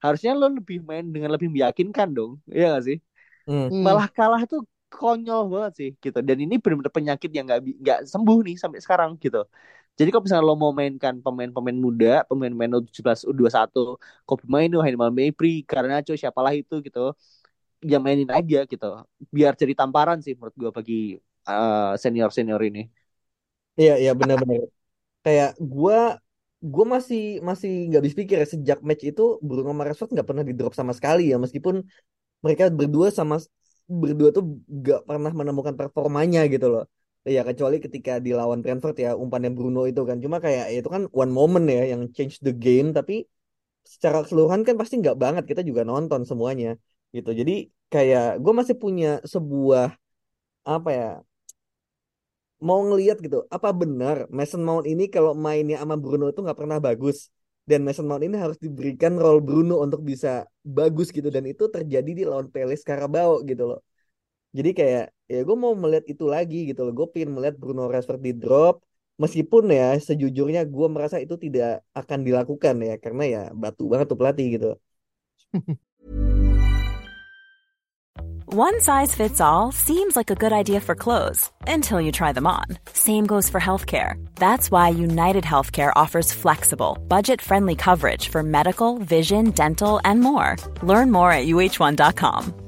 harusnya 0.04 0.32
lo 0.38 0.46
lebih 0.48 0.78
main 0.88 1.04
dengan 1.10 1.34
lebih 1.34 1.50
meyakinkan 1.50 2.08
dong. 2.14 2.32
Ya 2.46 2.78
gak 2.78 2.84
sih? 2.88 2.98
Hmm. 3.48 3.72
malah 3.80 4.12
kalah 4.12 4.44
tuh 4.44 4.60
konyol 4.92 5.48
banget 5.52 5.72
sih 5.80 5.90
gitu. 6.04 6.18
Dan 6.20 6.36
ini 6.44 6.60
benar-benar 6.60 6.92
penyakit 6.92 7.30
yang 7.32 7.48
nggak 7.48 7.60
nggak 7.64 7.98
sembuh 8.12 8.38
nih 8.44 8.56
sampai 8.60 8.80
sekarang 8.84 9.16
gitu 9.24 9.40
jadi 9.98 10.08
kalau 10.12 10.24
misalnya 10.26 10.46
lo 10.48 10.54
mau 10.62 10.72
mainkan 10.80 11.14
pemain-pemain 11.24 11.78
muda 11.86 12.06
pemain-pemain 12.30 12.72
U17 12.78 13.26
U21 13.30 13.98
kau 14.26 14.36
pemain 14.42 14.66
tuh 14.74 14.80
Haimal 14.84 15.10
Mepri 15.18 15.48
karena 15.72 15.94
cuy 16.06 16.16
siapalah 16.22 16.52
itu 16.60 16.74
gitu. 16.86 17.00
Ya 17.90 17.96
mainin 18.04 18.30
aja 18.38 18.58
gitu. 18.72 18.86
Biar 19.36 19.52
jadi 19.60 19.72
tamparan 19.80 20.18
sih 20.24 20.32
menurut 20.38 20.54
gue 20.62 20.70
bagi 20.78 20.94
uh, 21.50 21.94
eh, 21.94 22.00
senior 22.02 22.30
senior 22.36 22.60
ini. 22.68 22.80
Iya 23.80 23.92
iya 24.02 24.10
benar-benar. 24.20 24.70
Kayak 25.24 25.50
gue 25.72 25.98
gue 26.72 26.84
masih 26.94 27.20
masih 27.48 27.70
nggak 27.88 28.02
bisa 28.04 28.16
pikir 28.22 28.36
ya 28.42 28.46
sejak 28.54 28.78
match 28.88 29.02
itu 29.10 29.22
Bruno 29.46 29.70
Mars 29.78 29.98
nggak 30.14 30.26
pernah 30.28 30.44
di 30.48 30.54
drop 30.58 30.74
sama 30.78 30.92
sekali 30.98 31.22
ya. 31.32 31.36
Meskipun 31.44 31.74
mereka 32.44 32.62
berdua 32.78 33.08
sama 33.18 33.34
berdua 33.88 34.28
tuh 34.36 34.44
gak 34.68 35.00
pernah 35.08 35.32
menemukan 35.32 35.74
performanya 35.80 36.40
gitu 36.52 36.66
loh 36.74 36.84
ya 37.26 37.40
kecuali 37.48 37.76
ketika 37.84 38.12
di 38.24 38.30
lawan 38.38 38.60
Brentford 38.62 38.96
ya 39.04 39.10
umpannya 39.22 39.50
Bruno 39.56 39.80
itu 39.90 40.00
kan. 40.08 40.16
Cuma 40.24 40.36
kayak 40.44 40.64
ya 40.72 40.76
itu 40.80 40.90
kan 40.94 41.02
one 41.22 41.32
moment 41.38 41.66
ya 41.76 41.82
yang 41.92 42.02
change 42.16 42.34
the 42.46 42.52
game 42.64 42.88
tapi 42.96 43.12
secara 43.92 44.16
keseluruhan 44.24 44.62
kan 44.68 44.74
pasti 44.80 44.94
nggak 45.02 45.16
banget 45.22 45.44
kita 45.50 45.62
juga 45.68 45.82
nonton 45.90 46.20
semuanya 46.30 46.68
gitu. 47.16 47.30
Jadi 47.40 47.52
kayak 47.92 48.24
gue 48.42 48.52
masih 48.58 48.76
punya 48.82 49.08
sebuah 49.32 49.84
apa 50.68 50.90
ya 50.98 51.06
mau 52.58 52.80
ngelihat 52.86 53.16
gitu 53.24 53.46
apa 53.56 53.68
benar 53.80 54.16
Mason 54.36 54.62
Mount 54.66 54.84
ini 54.92 55.06
kalau 55.14 55.32
mainnya 55.44 55.76
sama 55.82 55.94
Bruno 56.02 56.24
itu 56.30 56.40
nggak 56.44 56.58
pernah 56.58 56.78
bagus? 56.82 57.30
Dan 57.68 57.84
Mason 57.86 58.06
Mount 58.08 58.24
ini 58.24 58.36
harus 58.40 58.56
diberikan 58.64 59.12
role 59.20 59.44
Bruno 59.44 59.74
untuk 59.84 60.00
bisa 60.10 60.48
bagus 60.64 61.12
gitu 61.16 61.28
dan 61.28 61.44
itu 61.44 61.64
terjadi 61.68 62.10
di 62.18 62.22
lawan 62.24 62.48
Palace 62.48 62.82
Carabao 62.88 63.44
gitu 63.44 63.62
loh 63.70 63.80
jadi 64.56 64.70
kayak 64.72 65.04
ya 65.28 65.40
gue 65.44 65.56
mau 65.56 65.76
melihat 65.76 66.04
itu 66.08 66.24
lagi 66.24 66.72
gitu 66.72 66.88
loh 66.88 66.94
gue 66.96 67.06
pengen 67.12 67.36
melihat 67.36 67.60
Bruno 67.60 67.84
Rashford 67.86 68.22
di 68.24 68.32
drop 68.32 68.80
meskipun 69.20 69.68
ya 69.68 69.98
sejujurnya 70.00 70.64
gue 70.64 70.88
merasa 70.88 71.20
itu 71.20 71.36
tidak 71.36 71.84
akan 71.92 72.24
dilakukan 72.24 72.74
ya 72.80 72.94
karena 72.96 73.24
ya 73.28 73.42
batu 73.52 73.84
banget 73.90 74.06
tuh 74.08 74.18
pelatih 74.18 74.46
gitu 74.56 74.70
One 78.48 78.80
size 78.80 79.14
fits 79.14 79.42
all 79.42 79.72
seems 79.72 80.16
like 80.16 80.30
a 80.30 80.34
good 80.34 80.54
idea 80.56 80.80
for 80.80 80.94
clothes 80.94 81.52
until 81.66 82.00
you 82.00 82.10
try 82.10 82.32
them 82.32 82.46
on. 82.46 82.64
Same 82.94 83.26
goes 83.26 83.50
for 83.50 83.60
healthcare. 83.60 84.16
That's 84.36 84.70
why 84.70 84.88
United 84.88 85.44
Healthcare 85.44 85.92
offers 85.94 86.32
flexible, 86.32 86.96
budget 87.08 87.42
friendly 87.42 87.76
coverage 87.76 88.28
for 88.32 88.42
medical, 88.42 88.96
vision, 89.04 89.50
dental, 89.50 90.00
and 90.02 90.22
more. 90.22 90.56
Learn 90.82 91.12
more 91.12 91.30
at 91.30 91.44
uh1.com. 91.46 92.67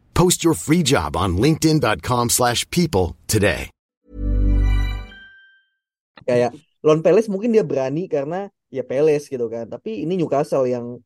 Post 0.21 0.45
your 0.45 0.53
free 0.53 0.85
job 0.85 1.17
on 1.17 1.41
linkedin.com/people 1.41 3.17
today. 3.25 3.73
Kayak 6.21 6.53
Lon 6.85 7.01
Peles 7.01 7.25
mungkin 7.25 7.49
dia 7.49 7.65
berani 7.65 8.05
karena 8.05 8.45
ya 8.69 8.85
Peles 8.85 9.25
gitu 9.25 9.49
kan. 9.49 9.65
Tapi 9.65 10.05
ini 10.05 10.21
Newcastle 10.21 10.69
yang 10.69 11.01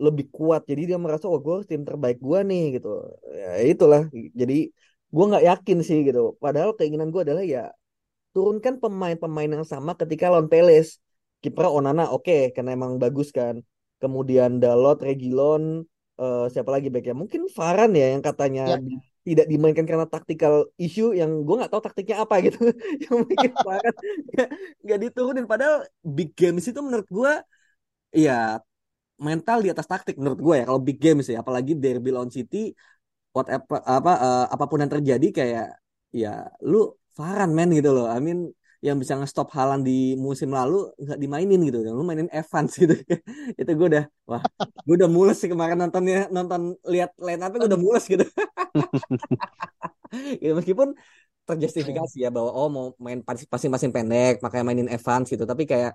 lebih 0.00 0.32
kuat. 0.32 0.64
Jadi 0.64 0.88
dia 0.88 0.96
merasa 0.96 1.28
oh 1.28 1.36
gue 1.36 1.60
tim 1.68 1.84
terbaik 1.84 2.16
gue 2.24 2.40
nih 2.40 2.80
gitu. 2.80 3.04
Ya 3.36 3.60
itulah. 3.68 4.08
Jadi 4.32 4.72
gue 5.14 5.24
nggak 5.30 5.44
yakin 5.46 5.78
sih 5.86 6.02
gitu 6.02 6.34
padahal 6.42 6.74
keinginan 6.74 7.14
gue 7.14 7.22
adalah 7.22 7.46
ya 7.46 7.70
turunkan 8.34 8.82
pemain-pemain 8.82 9.46
yang 9.46 9.62
sama 9.62 9.94
ketika 9.94 10.26
lawan 10.26 10.50
Peles 10.50 10.98
kiper 11.38 11.70
Onana 11.70 12.10
oke 12.10 12.26
okay, 12.26 12.42
karena 12.50 12.74
emang 12.74 12.98
bagus 12.98 13.30
kan 13.30 13.62
kemudian 14.02 14.58
Dalot 14.58 14.98
Regilon 14.98 15.86
eh, 16.20 16.40
siapa 16.52 16.70
lagi 16.74 16.88
back 16.92 17.04
ya? 17.10 17.14
Mungkin 17.22 17.42
Varane 17.56 17.94
ya 18.02 18.06
yang 18.14 18.22
katanya 18.28 18.62
Ya. 18.64 18.76
tidak 19.28 19.46
dimainkan 19.52 19.86
karena 19.88 20.04
tactical 20.14 20.54
issue 20.84 21.08
yang 21.20 21.30
gue 21.46 21.54
nggak 21.58 21.70
tahu 21.72 21.82
taktiknya 21.86 22.16
apa 22.24 22.34
gitu. 22.46 22.58
yang 23.04 23.18
bikin 23.30 23.52
Varane 23.66 23.98
nggak 24.84 24.98
diturunin. 25.04 25.46
Padahal 25.52 25.76
big 26.16 26.30
games 26.38 26.64
itu 26.70 26.80
menurut 26.86 27.08
gue 27.08 27.32
ya 28.26 28.32
mental 29.28 29.58
di 29.64 29.68
atas 29.74 29.86
taktik 29.92 30.16
menurut 30.20 30.40
gue 30.46 30.54
ya 30.60 30.64
kalau 30.68 30.82
big 30.88 30.98
games 31.04 31.26
ya 31.32 31.38
apalagi 31.44 31.72
derby 31.82 32.10
lawan 32.14 32.32
City 32.36 32.58
whatever 33.36 33.78
apa 33.96 34.12
eh, 34.24 34.44
apa 34.54 34.64
pun 34.70 34.78
yang 34.82 34.92
terjadi 34.94 35.26
kayak 35.38 35.66
ya 36.22 36.28
lu 36.70 36.76
Varane 37.18 37.52
men 37.58 37.70
gitu 37.78 37.90
loh 37.96 38.06
I 38.10 38.18
mean 38.26 38.38
yang 38.86 38.96
bisa 39.02 39.14
nge-stop 39.18 39.48
Haaland 39.56 39.82
di 39.88 40.12
musim 40.26 40.50
lalu 40.58 40.74
nggak 41.00 41.18
dimainin 41.22 41.60
gitu 41.68 41.78
lu 41.98 42.04
mainin 42.08 42.28
Evans 42.38 42.72
gitu 42.82 42.94
itu 43.60 43.70
gue 43.78 43.86
udah 43.92 44.04
wah 44.30 44.42
gue 44.86 44.94
udah 45.00 45.10
mules 45.16 45.36
sih 45.40 45.48
kemarin 45.52 45.76
nontonnya 45.82 46.28
nonton 46.36 46.76
lihat 46.92 47.10
line 47.26 47.40
up 47.44 47.50
gue 47.56 47.68
udah 47.70 47.80
mules 47.86 48.04
gitu. 48.12 48.24
Ya, 50.44 50.50
meskipun 50.58 50.88
terjustifikasi 51.48 52.16
ya 52.24 52.28
bahwa 52.36 52.50
oh 52.58 52.68
mau 52.76 52.86
main 53.06 53.20
pas- 53.26 53.48
passing-passing 53.52 53.92
pendek 53.96 54.32
makanya 54.44 54.64
mainin 54.68 54.88
Evans 54.94 55.26
gitu. 55.32 55.44
Tapi 55.50 55.64
kayak 55.70 55.92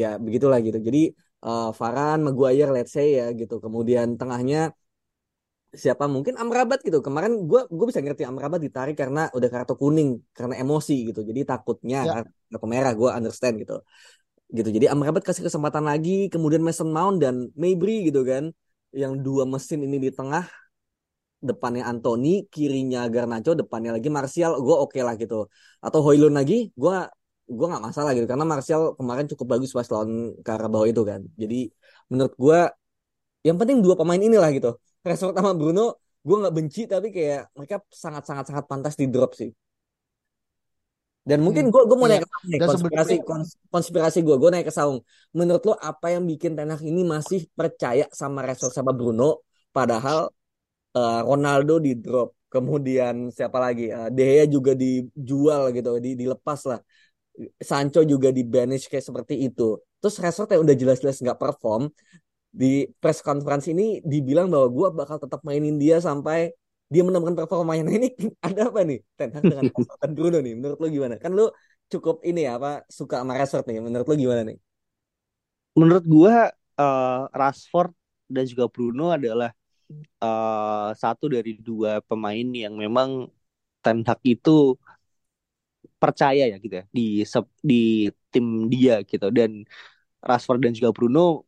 ya 0.00 0.06
begitulah 0.24 0.58
gitu. 0.66 0.78
Jadi 0.88 1.00
eh, 1.46 1.68
Varane 1.80 2.22
Maguire 2.26 2.70
let's 2.76 2.92
say 2.96 3.06
ya 3.18 3.24
gitu. 3.40 3.54
Kemudian 3.64 4.08
tengahnya 4.20 4.58
siapa 5.70 6.10
mungkin 6.10 6.34
Amrabat 6.34 6.82
gitu. 6.82 6.98
Kemarin 6.98 7.46
gue 7.46 7.60
gue 7.70 7.86
bisa 7.86 8.02
ngerti 8.02 8.26
Amrabat 8.26 8.58
ditarik 8.58 8.98
karena 8.98 9.30
udah 9.30 9.48
kartu 9.48 9.74
kuning 9.78 10.18
karena 10.34 10.58
emosi 10.58 11.14
gitu. 11.14 11.22
Jadi 11.22 11.40
takutnya 11.46 11.98
Ya. 12.02 12.12
kartu 12.50 12.66
merah 12.66 12.92
gue 12.94 13.10
understand 13.10 13.54
gitu. 13.62 13.78
Gitu. 14.50 14.66
Jadi 14.66 14.86
Amrabat 14.90 15.22
kasih 15.22 15.46
kesempatan 15.46 15.86
lagi 15.86 16.26
kemudian 16.26 16.58
Mason 16.58 16.90
Mount 16.90 17.22
dan 17.22 17.54
Mabry 17.54 18.10
gitu 18.10 18.26
kan 18.26 18.50
yang 18.90 19.22
dua 19.22 19.46
mesin 19.46 19.86
ini 19.86 20.02
di 20.02 20.10
tengah 20.10 20.42
depannya 21.40 21.86
Anthony 21.86 22.44
kirinya 22.50 23.06
Garnacho 23.08 23.54
depannya 23.56 23.96
lagi 23.96 24.10
Martial 24.10 24.58
gue 24.58 24.76
oke 24.76 24.98
lah 25.06 25.14
gitu. 25.14 25.46
Atau 25.78 26.02
Hoylund 26.02 26.34
lagi 26.34 26.74
gue 26.74 26.96
gue 27.46 27.66
nggak 27.70 27.84
masalah 27.88 28.10
gitu. 28.18 28.26
Karena 28.26 28.42
Martial 28.42 28.98
kemarin 28.98 29.30
cukup 29.30 29.46
bagus 29.54 29.70
pas 29.70 29.86
lawan 29.86 30.34
Carabao 30.42 30.82
itu 30.82 31.06
kan. 31.06 31.22
Jadi 31.38 31.70
menurut 32.10 32.34
gue 32.34 32.58
yang 33.46 33.56
penting 33.56 33.78
dua 33.80 33.94
pemain 33.96 34.20
inilah 34.20 34.50
gitu 34.50 34.74
Rashford 35.06 35.34
sama 35.38 35.52
Bruno 35.60 35.82
gue 36.26 36.36
nggak 36.40 36.54
benci 36.58 36.80
tapi 36.92 37.08
kayak 37.16 37.40
mereka 37.56 37.76
sangat 38.04 38.22
sangat 38.28 38.44
sangat 38.48 38.64
pantas 38.70 38.94
di 39.00 39.06
drop 39.12 39.30
sih. 39.40 39.50
Dan 41.28 41.44
mungkin 41.44 41.64
Hmm, 41.64 41.72
gue 41.72 41.82
gue 41.84 41.96
mau 42.00 42.08
iya. 42.08 42.10
naik 42.10 42.24
ke 42.24 42.28
Saung 42.32 42.48
nih 42.52 42.62
konspirasi 42.64 43.14
kons- 43.28 43.56
konspirasi 43.68 44.18
gue 44.24 44.36
gue 44.40 44.50
naik 44.50 44.66
ke 44.72 44.74
Saung. 44.74 44.98
Menurut 45.36 45.62
lo 45.68 45.74
apa 45.76 46.06
yang 46.16 46.24
bikin 46.24 46.56
Ten 46.56 46.72
Hag 46.72 46.80
ini 46.82 47.04
masih 47.04 47.44
percaya 47.52 48.08
sama 48.10 48.40
Rashford 48.46 48.72
sama 48.72 48.92
Bruno 48.96 49.44
padahal 49.70 50.32
eh, 50.96 51.20
Ronaldo 51.28 51.78
di 51.82 51.92
drop 51.98 52.36
kemudian 52.52 53.30
siapa 53.36 53.58
lagi 53.62 53.90
Eh, 53.92 54.08
De 54.16 54.22
Gea 54.26 54.44
juga 54.50 54.72
dijual 54.78 55.62
gitu 55.76 55.90
di, 56.04 56.10
dilepas 56.20 56.60
lah. 56.70 56.80
Sancho 57.70 58.00
juga 58.04 58.28
di 58.36 58.42
banish 58.44 58.86
kayak 58.90 59.04
seperti 59.08 59.34
itu. 59.48 59.78
Terus 60.00 60.16
Rashford 60.22 60.50
yang 60.56 60.62
udah 60.66 60.76
jelas-jelas 60.76 61.18
nggak 61.24 61.38
perform 61.40 61.82
di 62.50 62.90
press 62.98 63.22
conference 63.22 63.70
ini 63.70 64.02
dibilang 64.02 64.50
bahwa 64.50 64.66
gue 64.68 64.88
bakal 64.90 65.16
tetap 65.22 65.40
mainin 65.46 65.78
dia 65.78 66.02
sampai 66.02 66.50
dia 66.90 67.06
menemukan 67.06 67.38
performanya. 67.38 67.86
Nah, 67.86 67.94
ini 67.94 68.10
ada 68.46 68.66
apa 68.66 68.82
nih? 68.82 68.98
Ten 69.14 69.30
Hag 69.30 69.46
dengan 69.46 69.64
Rashford 69.70 69.98
dan 70.02 70.12
Bruno 70.18 70.38
nih 70.42 70.54
menurut 70.58 70.78
lo 70.82 70.86
gimana? 70.90 71.14
Kan 71.22 71.32
lo 71.38 71.54
cukup 71.86 72.22
ini 72.26 72.46
ya 72.46 72.58
apa 72.58 72.82
suka 72.90 73.22
sama 73.22 73.38
Rashford 73.38 73.64
nih 73.70 73.78
menurut 73.78 74.06
lo 74.10 74.14
gimana 74.18 74.42
nih? 74.50 74.58
Menurut 75.78 76.04
gua 76.04 76.50
eh, 76.74 77.22
Rashford 77.30 77.94
dan 78.26 78.44
juga 78.50 78.66
Bruno 78.66 79.14
adalah 79.14 79.54
eh, 80.18 80.90
satu 80.98 81.30
dari 81.30 81.62
dua 81.62 82.02
pemain 82.02 82.46
yang 82.50 82.74
memang 82.74 83.30
Ten 83.80 84.02
Hag 84.02 84.20
itu 84.26 84.74
percaya 86.00 86.48
ya 86.48 86.56
gitu 86.58 86.74
ya 86.80 86.84
di 86.90 87.22
di 87.62 88.10
tim 88.34 88.66
dia 88.66 89.06
gitu. 89.06 89.30
Dan 89.30 89.62
Rashford 90.18 90.60
dan 90.66 90.74
juga 90.74 90.90
Bruno 90.90 91.46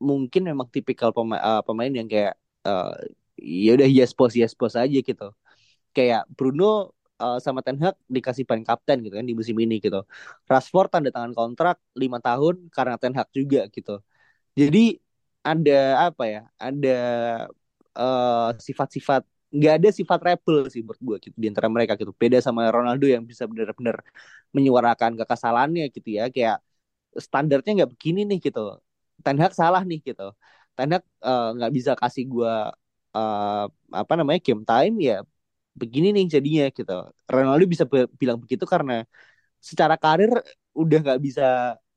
mungkin 0.00 0.42
memang 0.50 0.68
tipikal 0.74 1.10
pema- 1.16 1.40
eh, 1.40 1.60
pemain 1.66 1.92
yang 1.92 2.08
kayak 2.12 2.34
eh, 2.66 2.92
ya 3.64 3.70
udah 3.76 3.88
yes 3.88 4.12
boss 4.16 4.32
yes 4.36 4.52
boss 4.58 4.74
aja 4.78 4.98
gitu. 5.00 5.24
Kayak 5.96 6.22
Bruno 6.36 6.92
eh, 7.22 7.38
sama 7.44 7.60
Ten 7.66 7.78
Hag 7.82 7.96
dikasih 8.10 8.44
ban 8.48 8.62
kapten 8.66 8.98
gitu 9.04 9.14
kan 9.18 9.26
di 9.28 9.34
musim 9.38 9.56
ini 9.60 9.80
gitu. 9.84 10.02
Rashford 10.50 10.88
tanda 10.92 11.10
tangan 11.14 11.32
kontrak 11.36 11.76
lima 11.98 12.18
tahun 12.24 12.68
karena 12.74 12.96
Ten 13.00 13.14
Hag 13.18 13.28
juga 13.34 13.60
gitu. 13.72 14.00
Jadi 14.58 14.98
ada 15.46 16.10
apa 16.12 16.24
ya 16.30 16.40
ada 16.60 16.90
sifat-sifat 18.66 19.22
nggak 19.56 19.72
ada 19.78 19.88
sifat 19.94 20.20
rebel 20.26 20.56
sih 20.72 20.82
menurut 20.84 21.00
gue 21.00 21.16
gitu 21.30 21.36
di 21.42 21.46
antara 21.50 21.68
mereka 21.70 21.92
gitu. 22.00 22.12
Beda 22.12 22.38
sama 22.44 22.68
Ronaldo 22.68 23.06
yang 23.08 23.22
bisa 23.24 23.46
benar-benar 23.48 24.02
menyuarakan 24.54 25.12
kekesalannya 25.20 25.84
gitu 25.94 26.08
ya. 26.18 26.24
Kayak 26.34 26.56
standarnya 27.16 27.70
nggak 27.84 27.90
begini 27.94 28.20
nih 28.30 28.38
gitu 28.50 28.60
Ten 29.24 29.36
Hag 29.42 29.52
salah 29.60 29.82
nih 29.88 29.98
gitu. 30.08 30.22
Ten 30.76 30.88
Hag 30.94 31.02
eh, 31.26 31.44
nggak 31.56 31.70
bisa 31.76 31.92
kasih 32.00 32.24
gue 32.32 32.52
eh, 33.16 33.64
apa 34.00 34.12
namanya 34.18 34.40
game 34.46 34.62
time 34.68 34.94
ya 35.08 35.14
begini 35.80 36.06
nih 36.16 36.24
jadinya 36.34 36.62
gitu. 36.78 36.92
Ronaldo 37.34 37.64
bisa 37.74 37.84
bilang 38.20 38.38
begitu 38.44 38.64
karena 38.74 38.92
secara 39.70 39.96
karir 40.04 40.30
udah 40.82 40.98
nggak 41.04 41.20
bisa 41.26 41.42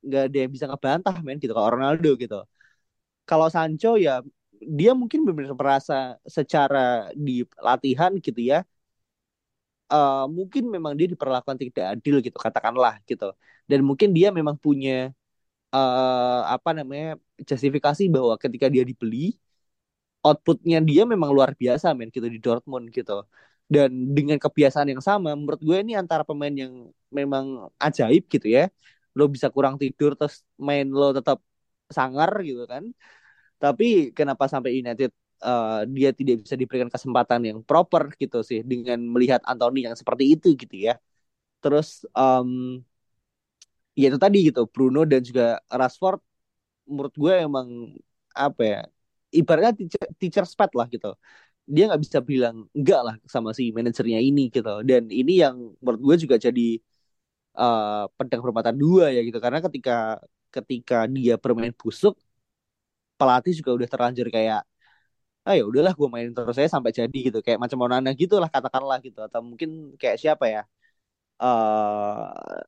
nggak 0.06 0.24
ada 0.28 0.38
yang 0.44 0.52
bisa 0.56 0.66
ngebantah 0.70 1.16
men 1.26 1.38
gitu 1.44 1.54
kalau 1.58 1.70
Ronaldo 1.76 2.10
gitu. 2.24 2.36
Kalau 3.30 3.48
Sancho 3.56 3.90
ya 4.06 4.12
dia 4.80 4.92
mungkin 5.00 5.20
benar-benar 5.26 5.56
merasa 5.62 5.96
secara 6.38 7.10
di 7.16 7.32
latihan 7.68 8.12
gitu 8.26 8.42
ya 8.52 8.58
eh, 9.92 10.24
mungkin 10.38 10.64
memang 10.76 10.94
dia 11.00 11.08
diperlakukan 11.14 11.58
tidak 11.64 11.86
adil 11.98 12.16
gitu 12.26 12.38
katakanlah 12.46 12.94
gitu. 13.10 13.26
Dan 13.70 13.80
mungkin 13.88 14.10
dia 14.18 14.28
memang 14.38 14.56
punya 14.66 14.92
eh, 15.76 16.40
apa 16.56 16.70
namanya 16.78 17.06
justifikasi 17.50 18.04
bahwa 18.16 18.34
ketika 18.44 18.68
dia 18.74 18.84
dibeli 18.90 19.18
outputnya 20.26 20.78
dia 20.90 21.04
memang 21.14 21.30
luar 21.36 21.52
biasa 21.62 21.88
men 21.98 22.10
gitu 22.16 22.28
di 22.36 22.40
Dortmund 22.46 22.86
gitu. 22.98 23.14
Dan 23.70 23.90
dengan 24.18 24.38
kebiasaan 24.42 24.90
yang 24.94 25.02
sama 25.10 25.30
menurut 25.38 25.62
gue 25.62 25.78
ini 25.86 25.94
antara 26.02 26.24
pemain 26.26 26.50
yang 26.54 26.74
memang 27.14 27.70
ajaib 27.86 28.24
gitu 28.34 28.48
ya. 28.58 28.62
Lo 29.18 29.24
bisa 29.30 29.48
kurang 29.56 29.76
tidur 29.82 30.12
terus 30.20 30.42
main 30.68 30.86
lo 30.90 31.14
tetap 31.18 31.38
sangar 31.98 32.32
gitu 32.48 32.64
kan. 32.72 32.84
Tapi 33.62 33.86
kenapa 34.18 34.46
sampai 34.54 34.72
United 34.82 35.12
eh, 35.46 35.80
dia 35.96 36.10
tidak 36.20 36.36
bisa 36.46 36.56
diberikan 36.62 36.90
kesempatan 36.94 37.42
yang 37.50 37.60
proper 37.68 38.04
gitu 38.22 38.38
sih 38.50 38.62
dengan 38.72 39.00
melihat 39.14 39.42
Anthony 39.52 39.80
yang 39.88 39.96
seperti 40.00 40.26
itu 40.36 40.48
gitu 40.62 40.76
ya. 40.88 40.94
Terus 41.64 42.06
em, 42.18 42.82
ya 44.00 44.06
itu 44.12 44.20
tadi 44.26 44.38
gitu. 44.48 44.62
Bruno 44.74 45.00
dan 45.12 45.22
juga 45.30 45.44
Rashford 45.80 46.20
menurut 46.90 47.14
gue 47.24 47.34
emang 47.48 47.68
apa 48.46 48.62
ya 48.72 48.80
ibaratnya 49.40 49.74
teacher, 49.80 50.06
teacher's 50.22 50.54
pet 50.60 50.72
lah 50.80 50.88
gitu. 50.94 51.08
Dia 51.76 51.84
nggak 51.90 52.02
bisa 52.06 52.20
bilang 52.32 52.58
enggak 52.78 53.00
lah 53.08 53.16
sama 53.34 53.50
si 53.58 53.64
manajernya 53.78 54.20
ini 54.28 54.42
gitu. 54.56 54.70
Dan 54.90 55.04
ini 55.20 55.32
yang 55.44 55.56
menurut 55.84 56.02
gue 56.08 56.16
juga 56.30 56.38
jadi 56.48 56.62
eh, 57.60 58.04
pedang 58.18 58.42
bermata 58.46 58.72
dua 58.82 59.04
ya 59.16 59.20
gitu. 59.28 59.38
Karena 59.46 59.60
ketika 59.66 59.94
ketika 60.56 60.96
dia 61.16 61.34
bermain 61.44 61.74
busuk 61.82 62.14
pelatih 63.20 63.54
juga 63.60 63.72
udah 63.78 63.88
terlanjur 63.92 64.28
kayak 64.36 64.60
ah 65.48 65.54
ya 65.60 65.64
udahlah 65.70 65.94
gue 66.00 66.08
mainin 66.14 66.34
terus 66.38 66.56
saya 66.60 66.70
sampai 66.76 66.92
jadi 67.00 67.18
gitu. 67.28 67.40
Kayak 67.46 67.60
macam 67.64 67.80
Onana 67.86 68.10
gitu 68.22 68.36
lah 68.44 68.50
katakanlah 68.56 68.98
gitu. 69.06 69.20
Atau 69.28 69.42
mungkin 69.50 69.70
kayak 70.02 70.18
siapa 70.22 70.46
ya 70.56 70.62
eh 71.44 72.62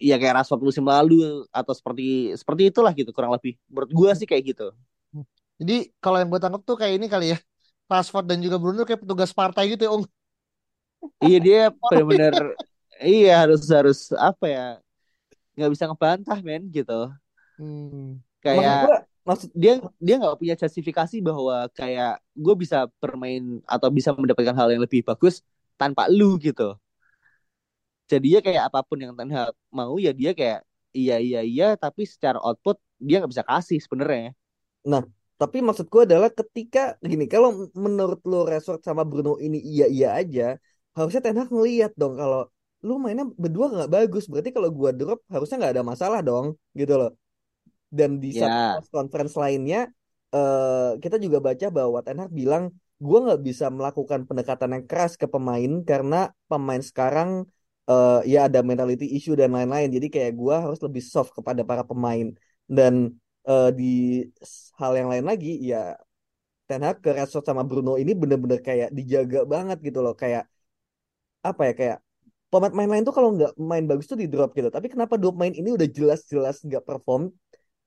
ya 0.00 0.16
kayak 0.20 0.34
Rashford 0.42 0.62
musim 0.64 0.84
lalu 0.88 1.14
atau 1.52 1.72
seperti 1.76 2.32
seperti 2.40 2.62
itulah 2.72 2.92
gitu 2.96 3.10
kurang 3.16 3.32
lebih 3.36 3.52
menurut 3.70 3.90
gue 3.92 4.10
sih 4.18 4.26
kayak 4.30 4.44
gitu 4.56 4.64
Jadi 5.60 5.74
kalau 6.02 6.16
yang 6.20 6.28
gue 6.32 6.40
tangkap 6.42 6.62
tuh 6.68 6.76
kayak 6.80 6.94
ini 6.98 7.06
kali 7.12 7.26
ya. 7.36 7.38
Rashford 7.90 8.24
dan 8.30 8.38
juga 8.44 8.56
Bruno 8.62 8.82
kayak 8.88 9.02
petugas 9.04 9.32
partai 9.34 9.64
gitu 9.74 9.82
ya, 9.86 9.90
Om. 9.96 10.02
iya 11.24 11.36
dia 11.46 11.58
benar-benar 11.88 12.34
iya 13.00 13.30
harus 13.42 13.60
harus 13.76 13.98
apa 14.28 14.44
ya 14.54 14.62
nggak 15.56 15.70
bisa 15.74 15.84
ngebantah 15.88 16.38
men 16.46 16.62
gitu 16.76 16.92
Hmm. 17.58 18.20
kayak 18.40 18.88
gue 18.88 18.94
maksud 19.28 19.48
dia 19.52 19.72
dia 20.00 20.14
nggak 20.20 20.36
punya 20.40 20.54
justifikasi 20.56 21.16
bahwa 21.20 21.68
kayak 21.76 22.10
gue 22.32 22.54
bisa 22.62 22.88
bermain 23.00 23.60
atau 23.68 23.88
bisa 23.92 24.10
mendapatkan 24.16 24.56
hal 24.56 24.68
yang 24.72 24.82
lebih 24.84 25.04
bagus 25.04 25.44
tanpa 25.76 26.08
lu 26.08 26.40
gitu 26.40 26.76
jadinya 28.10 28.40
kayak 28.46 28.62
apa 28.68 28.78
pun 28.88 28.98
yang 29.02 29.12
Ten 29.18 29.30
Hag 29.36 29.54
mau 29.78 29.94
ya 30.04 30.10
dia 30.20 30.30
kayak 30.38 30.58
iya 30.98 31.14
iya 31.26 31.38
iya 31.50 31.64
tapi 31.82 32.02
secara 32.12 32.38
output 32.46 32.76
dia 33.06 33.14
nggak 33.18 33.32
bisa 33.34 33.46
kasih 33.50 33.78
sebenarnya 33.84 34.30
Nah, 34.90 35.02
tapi 35.40 35.58
maksud 35.66 35.86
gue 35.92 36.02
adalah 36.08 36.30
ketika 36.40 36.80
gini, 37.10 37.24
kalau 37.34 37.68
menurut 37.84 38.20
lo 38.30 38.36
Rashford 38.50 38.80
sama 38.88 39.02
Bruno 39.10 39.36
ini 39.44 39.58
iya-iya 39.60 40.06
aja, 40.20 40.42
harusnya 40.96 41.20
Ten 41.24 41.36
Hag 41.40 41.48
ngeliat 41.54 41.92
dong 42.00 42.14
kalau 42.20 42.40
lu 42.86 42.92
mainnya 43.02 43.24
berdua 43.42 43.66
nggak 43.72 43.90
bagus, 43.96 44.24
berarti 44.30 44.50
kalau 44.56 44.68
gua 44.72 44.90
drop 44.96 45.20
harusnya 45.32 45.56
nggak 45.60 45.72
ada 45.76 45.84
masalah 45.92 46.20
dong, 46.28 46.46
gitu 46.80 46.92
loh. 47.00 47.10
Dan 47.98 48.10
di 48.24 48.30
satu 48.40 48.56
Ya. 48.56 48.66
press 48.70 48.88
conference 48.96 49.34
lainnya, 49.42 49.78
eh, 50.36 50.90
kita 51.02 51.16
juga 51.24 51.38
baca 51.48 51.66
bahwa 51.78 51.98
Ten 52.06 52.18
Hag 52.22 52.32
bilang 52.40 52.64
gue 53.00 53.18
nggak 53.24 53.40
bisa 53.48 53.66
melakukan 53.72 54.20
pendekatan 54.28 54.70
yang 54.76 54.84
keras 54.90 55.12
ke 55.20 55.26
pemain 55.34 55.72
karena 55.90 56.16
pemain 56.50 56.82
sekarang 56.90 57.30
eh, 57.88 58.18
ya 58.32 58.38
ada 58.48 58.60
mentality 58.60 59.06
issue 59.16 59.34
dan 59.40 59.50
lain-lain. 59.56 59.88
Jadi 59.96 60.06
kayak 60.14 60.32
gue 60.40 60.54
harus 60.64 60.80
lebih 60.86 61.02
soft 61.04 61.30
kepada 61.36 61.62
para 61.64 61.82
pemain. 61.86 62.26
Dan 62.68 63.14
eh, 63.48 63.68
di 63.78 63.84
hal 64.80 64.92
yang 64.98 65.08
lain 65.12 65.24
lagi 65.30 65.48
ya 65.70 65.96
Ten 66.68 66.82
Hag 66.86 67.02
ke 67.04 67.10
Rashford 67.16 67.44
sama 67.48 67.62
Bruno 67.66 67.98
ini 68.02 68.12
bener-bener 68.14 68.60
kayak 68.62 68.88
dijaga 68.98 69.38
banget 69.54 69.78
gitu 69.86 69.98
loh. 70.04 70.14
Kayak 70.14 70.44
apa 71.40 71.62
ya 71.68 71.72
kayak 71.80 71.98
pemain 72.50 72.90
lain 72.92 73.02
tuh 73.06 73.14
kalau 73.16 73.30
nggak 73.36 73.52
main 73.70 73.84
bagus 73.90 74.06
tuh 74.10 74.18
di 74.22 74.26
drop 74.32 74.50
gitu. 74.58 74.68
Tapi 74.76 74.86
kenapa 74.92 75.14
dua 75.22 75.30
pemain 75.34 75.54
ini 75.54 75.70
udah 75.76 75.88
jelas-jelas 75.88 76.56
nggak 76.66 76.82
perform 76.88 77.22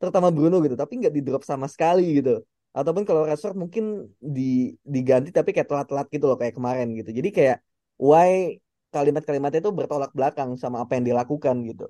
terutama 0.01 0.29
Bruno 0.35 0.59
gitu 0.65 0.75
tapi 0.75 0.99
nggak 0.99 1.13
di 1.17 1.21
drop 1.27 1.43
sama 1.45 1.67
sekali 1.71 2.19
gitu. 2.19 2.41
Ataupun 2.73 3.03
kalau 3.07 3.23
Rashford 3.29 3.55
mungkin 3.59 4.09
di 4.19 4.73
diganti 4.81 5.29
tapi 5.29 5.49
kayak 5.55 5.69
telat-telat 5.69 6.07
gitu 6.13 6.25
loh 6.29 6.37
kayak 6.41 6.55
kemarin 6.57 6.87
gitu. 6.99 7.09
Jadi 7.13 7.29
kayak 7.37 7.57
why 8.01 8.57
kalimat-kalimatnya 8.95 9.59
itu 9.63 9.71
bertolak 9.79 10.11
belakang 10.17 10.49
sama 10.61 10.77
apa 10.83 10.91
yang 10.97 11.05
dilakukan 11.09 11.55
gitu. 11.69 11.85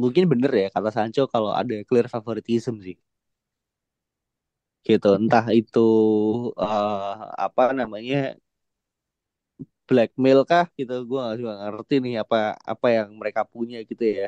Mungkin 0.00 0.24
bener 0.32 0.50
ya 0.62 0.66
kata 0.74 0.90
Sancho 0.96 1.22
kalau 1.34 1.50
ada 1.60 1.74
clear 1.88 2.06
favoritism 2.14 2.74
sih. 2.86 2.96
Gitu 4.86 5.06
entah 5.20 5.44
itu 5.58 5.78
uh, 6.62 7.14
apa 7.44 7.62
namanya 7.78 8.16
blackmail 9.88 10.38
kah 10.50 10.66
gitu. 10.78 10.92
Gue 11.10 11.22
juga 11.40 11.52
ngerti 11.62 11.94
nih 12.04 12.14
apa 12.22 12.36
apa 12.72 12.86
yang 12.96 13.08
mereka 13.20 13.42
punya 13.54 13.76
gitu 13.90 14.04
ya. 14.20 14.26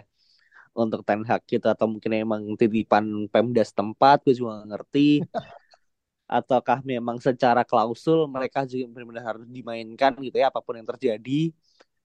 Untuk 0.83 1.01
Ten 1.09 1.21
Hag 1.29 1.43
gitu 1.53 1.67
atau 1.75 1.87
mungkin 1.93 2.13
emang 2.23 2.43
titipan 2.61 3.05
Pemda 3.33 3.63
setempat 3.71 4.17
gue 4.25 4.35
juga 4.39 4.51
gak 4.63 4.69
ngerti 4.73 5.01
ataukah 6.25 6.81
memang 6.83 7.17
secara 7.21 7.63
klausul 7.69 8.25
mereka 8.35 8.65
juga 8.65 8.85
benar-benar 8.93 9.25
harus 9.37 9.47
dimainkan 9.57 10.13
gitu 10.25 10.37
ya 10.43 10.49
apa 10.53 10.61
pun 10.65 10.75
yang 10.79 10.89
terjadi. 10.89 11.53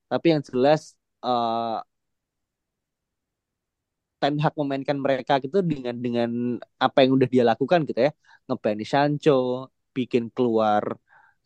Tapi 0.10 0.26
yang 0.34 0.42
jelas 0.44 0.82
uh, 1.24 1.80
Ten 4.20 4.36
Hag 4.44 4.54
memainkan 4.60 4.98
mereka 5.00 5.34
gitu 5.44 5.58
dengan 5.64 5.96
dengan 6.06 6.30
apa 6.86 6.98
yang 7.04 7.12
udah 7.18 7.30
dia 7.34 7.44
lakukan 7.52 7.80
gitu 7.88 8.00
ya. 8.08 8.12
Ngebani 8.48 8.84
Sancho 8.84 9.32
bikin 9.96 10.24
keluar 10.36 10.84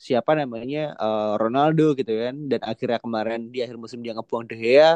siapa 0.06 0.32
namanya 0.40 0.80
uh, 1.04 1.38
Ronaldo 1.42 1.94
gitu 2.00 2.12
kan. 2.24 2.36
Dan 2.50 2.62
akhirnya 2.66 2.98
kemarin 3.06 3.40
di 3.54 3.58
akhir 3.64 3.78
musim 3.84 4.00
dia 4.06 4.14
ngebuang 4.18 4.46
De 4.50 4.56
Gea. 4.58 4.90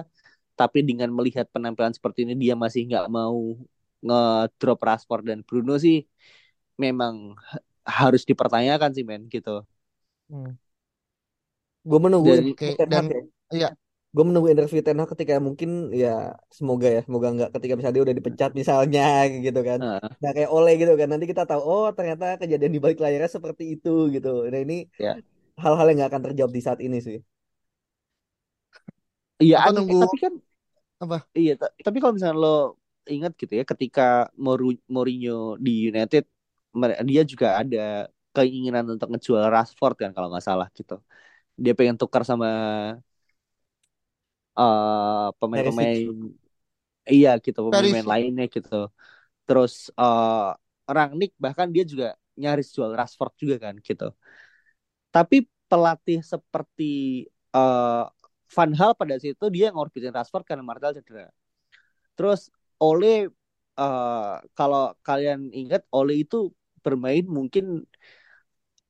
Tapi 0.59 0.77
dengan 0.89 1.09
melihat 1.17 1.45
penampilan 1.53 1.93
seperti 1.97 2.19
ini 2.25 2.33
dia 2.43 2.53
masih 2.57 2.81
nggak 2.89 3.05
mau 3.17 3.37
ngedrop 4.05 4.79
Rashford 4.87 5.23
dan 5.29 5.39
Bruno 5.47 5.73
sih 5.85 5.97
memang 6.83 7.15
harus 7.87 8.27
dipertanyakan 8.27 8.91
sih 8.91 9.07
men 9.07 9.31
gitu. 9.31 9.63
Hmm. 10.27 10.59
Gue 11.87 11.99
menunggu 12.03 12.35
dan, 12.35 12.43
okay, 12.51 12.75
dan 12.75 13.05
ya. 13.07 13.21
iya 13.55 13.69
gue 14.17 14.25
menunggu 14.25 14.49
interview 14.49 14.81
Ten 14.81 14.97
Hag 14.97 15.13
ketika 15.13 15.37
mungkin 15.37 15.93
ya 15.93 16.33
semoga 16.49 16.89
ya 16.89 17.05
semoga 17.05 17.27
nggak 17.37 17.51
ketika 17.59 17.73
misalnya 17.77 17.95
dia 18.01 18.05
udah 18.09 18.17
dipecat 18.17 18.51
misalnya 18.57 19.05
gitu 19.45 19.61
kan 19.61 19.79
uh. 19.83 20.01
nah 20.17 20.31
kayak 20.33 20.49
oleh 20.49 20.73
gitu 20.79 20.93
kan 20.97 21.07
nanti 21.11 21.29
kita 21.29 21.45
tahu 21.45 21.61
oh 21.61 21.87
ternyata 21.93 22.41
kejadian 22.41 22.73
di 22.73 22.81
balik 22.81 22.97
layarnya 22.97 23.29
seperti 23.29 23.77
itu 23.77 24.09
gitu 24.09 24.49
nah 24.49 24.57
ini 24.57 24.89
ya. 24.97 25.21
hal-hal 25.61 25.85
yang 25.91 25.97
nggak 26.01 26.11
akan 26.17 26.23
terjawab 26.31 26.51
di 26.55 26.61
saat 26.65 26.79
ini 26.81 26.97
sih 26.97 27.21
iya 29.37 29.69
nunggu 29.69 30.01
tapi 30.01 30.17
kan 30.17 30.33
apa 30.97 31.17
iya 31.37 31.53
tapi 31.59 31.97
kalau 32.01 32.17
misalnya 32.17 32.37
lo 32.41 32.57
ingat 33.05 33.37
gitu 33.37 33.53
ya 33.53 33.63
ketika 33.69 34.33
Mourinho 34.33 35.61
di 35.61 35.93
United 35.93 36.25
dia 37.07 37.21
juga 37.25 37.47
ada 37.61 38.11
keinginan 38.35 38.85
untuk 38.85 39.09
ngejual 39.09 39.49
Rashford 39.49 39.95
kan 39.97 40.11
kalau 40.13 40.29
nggak 40.29 40.45
salah 40.45 40.67
gitu. 40.73 41.01
Dia 41.57 41.73
pengen 41.73 41.97
tukar 41.97 42.21
sama 42.21 42.47
uh, 44.57 45.29
pemain-pemain 45.41 46.05
iya 47.07 47.39
gitu 47.39 47.59
pemain-pemain 47.69 48.05
lainnya 48.05 48.45
gitu. 48.51 48.91
Terus 49.47 49.89
uh, 49.95 50.53
Rangnick 50.85 51.33
bahkan 51.39 51.67
dia 51.71 51.83
juga 51.87 52.13
nyaris 52.37 52.69
jual 52.75 52.93
Rashford 52.93 53.33
juga 53.41 53.55
kan 53.57 53.75
gitu. 53.81 54.13
Tapi 55.09 55.49
pelatih 55.67 56.21
seperti 56.21 57.25
uh, 57.51 58.05
Van 58.47 58.71
Hal 58.77 58.95
pada 58.95 59.17
situ 59.19 59.45
dia 59.51 59.73
ngorbitin 59.73 60.13
Rashford 60.13 60.45
karena 60.47 60.63
Martial 60.63 60.95
cedera. 60.95 61.31
Terus 62.15 62.53
Ole 62.77 63.33
uh, 63.81 64.41
kalau 64.57 64.93
kalian 65.07 65.39
ingat 65.59 65.81
Ole 65.95 66.13
itu 66.23 66.35
bermain 66.83 67.25
mungkin 67.37 67.85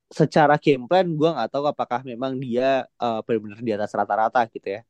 secara 0.08 0.54
game 0.56 0.88
plan 0.88 1.04
gue 1.18 1.28
nggak 1.34 1.48
tahu 1.52 1.64
apakah 1.68 2.00
memang 2.10 2.32
dia 2.40 2.88
uh, 3.02 3.20
benar-benar 3.26 3.60
di 3.66 3.72
atas 3.76 3.92
rata-rata 3.98 4.40
gitu 4.54 4.68
ya. 4.76 4.80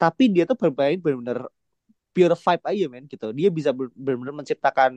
Tapi 0.00 0.24
dia 0.34 0.44
tuh 0.50 0.56
bermain 0.62 0.98
benar-benar 1.04 1.40
pure 2.14 2.34
vibe 2.44 2.64
aja 2.70 2.84
men 2.92 3.04
gitu. 3.12 3.26
Dia 3.38 3.48
bisa 3.58 3.70
benar-benar 3.76 4.34
menciptakan 4.40 4.92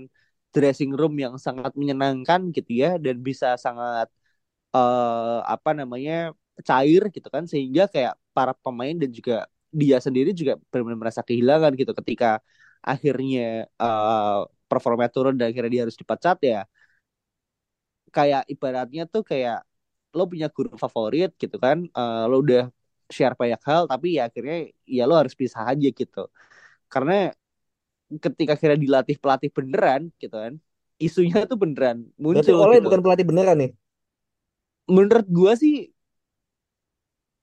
dressing 0.56 0.92
room 1.00 1.14
yang 1.24 1.36
sangat 1.46 1.74
menyenangkan 1.80 2.42
gitu 2.56 2.72
ya 2.84 2.90
dan 3.06 3.16
bisa 3.28 3.58
sangat 3.66 4.08
uh, 4.76 5.42
apa 5.54 5.72
namanya 5.80 6.14
cair 6.70 7.02
gitu 7.16 7.28
kan. 7.36 7.44
Sehingga 7.52 7.84
kayak 7.94 8.14
para 8.36 8.54
pemain 8.64 8.96
dan 9.02 9.10
juga 9.14 9.34
dia 9.74 9.98
sendiri 10.02 10.32
juga 10.38 10.54
benar-benar 10.70 11.00
merasa 11.10 11.22
kehilangan 11.26 11.72
gitu 11.80 11.94
ketika 12.02 12.42
akhirnya 12.84 13.72
uh, 13.80 14.44
performa 14.70 15.08
turun 15.08 15.34
dan 15.40 15.50
akhirnya 15.52 15.72
dia 15.72 15.82
harus 15.88 15.98
dipecat 15.98 16.38
ya 16.44 16.60
kayak 18.14 18.44
ibaratnya 18.54 19.04
tuh 19.10 19.24
kayak 19.26 19.66
lo 20.14 20.30
punya 20.30 20.48
guru 20.54 20.78
favorit 20.78 21.34
gitu 21.42 21.58
kan 21.58 21.90
uh, 21.98 22.30
lo 22.30 22.46
udah 22.46 22.70
share 23.10 23.34
banyak 23.34 23.62
hal 23.66 23.90
tapi 23.90 24.18
ya 24.22 24.30
akhirnya 24.30 24.70
ya 24.86 25.04
lo 25.10 25.18
harus 25.18 25.34
pisah 25.34 25.66
aja 25.72 25.88
gitu. 25.90 26.30
Karena 26.92 27.34
ketika 28.22 28.54
kira 28.62 28.76
dilatih 28.78 29.18
pelatih 29.18 29.50
beneran 29.50 30.14
gitu 30.22 30.36
kan 30.38 30.54
isunya 31.02 31.50
tuh 31.50 31.58
beneran 31.58 32.06
muncul 32.22 32.38
Berarti 32.38 32.54
oleh 32.54 32.78
gitu. 32.78 32.86
bukan 32.86 33.00
pelatih 33.02 33.26
beneran 33.26 33.58
nih? 33.58 33.72
Menurut 34.86 35.26
gua 35.32 35.54
sih 35.58 35.90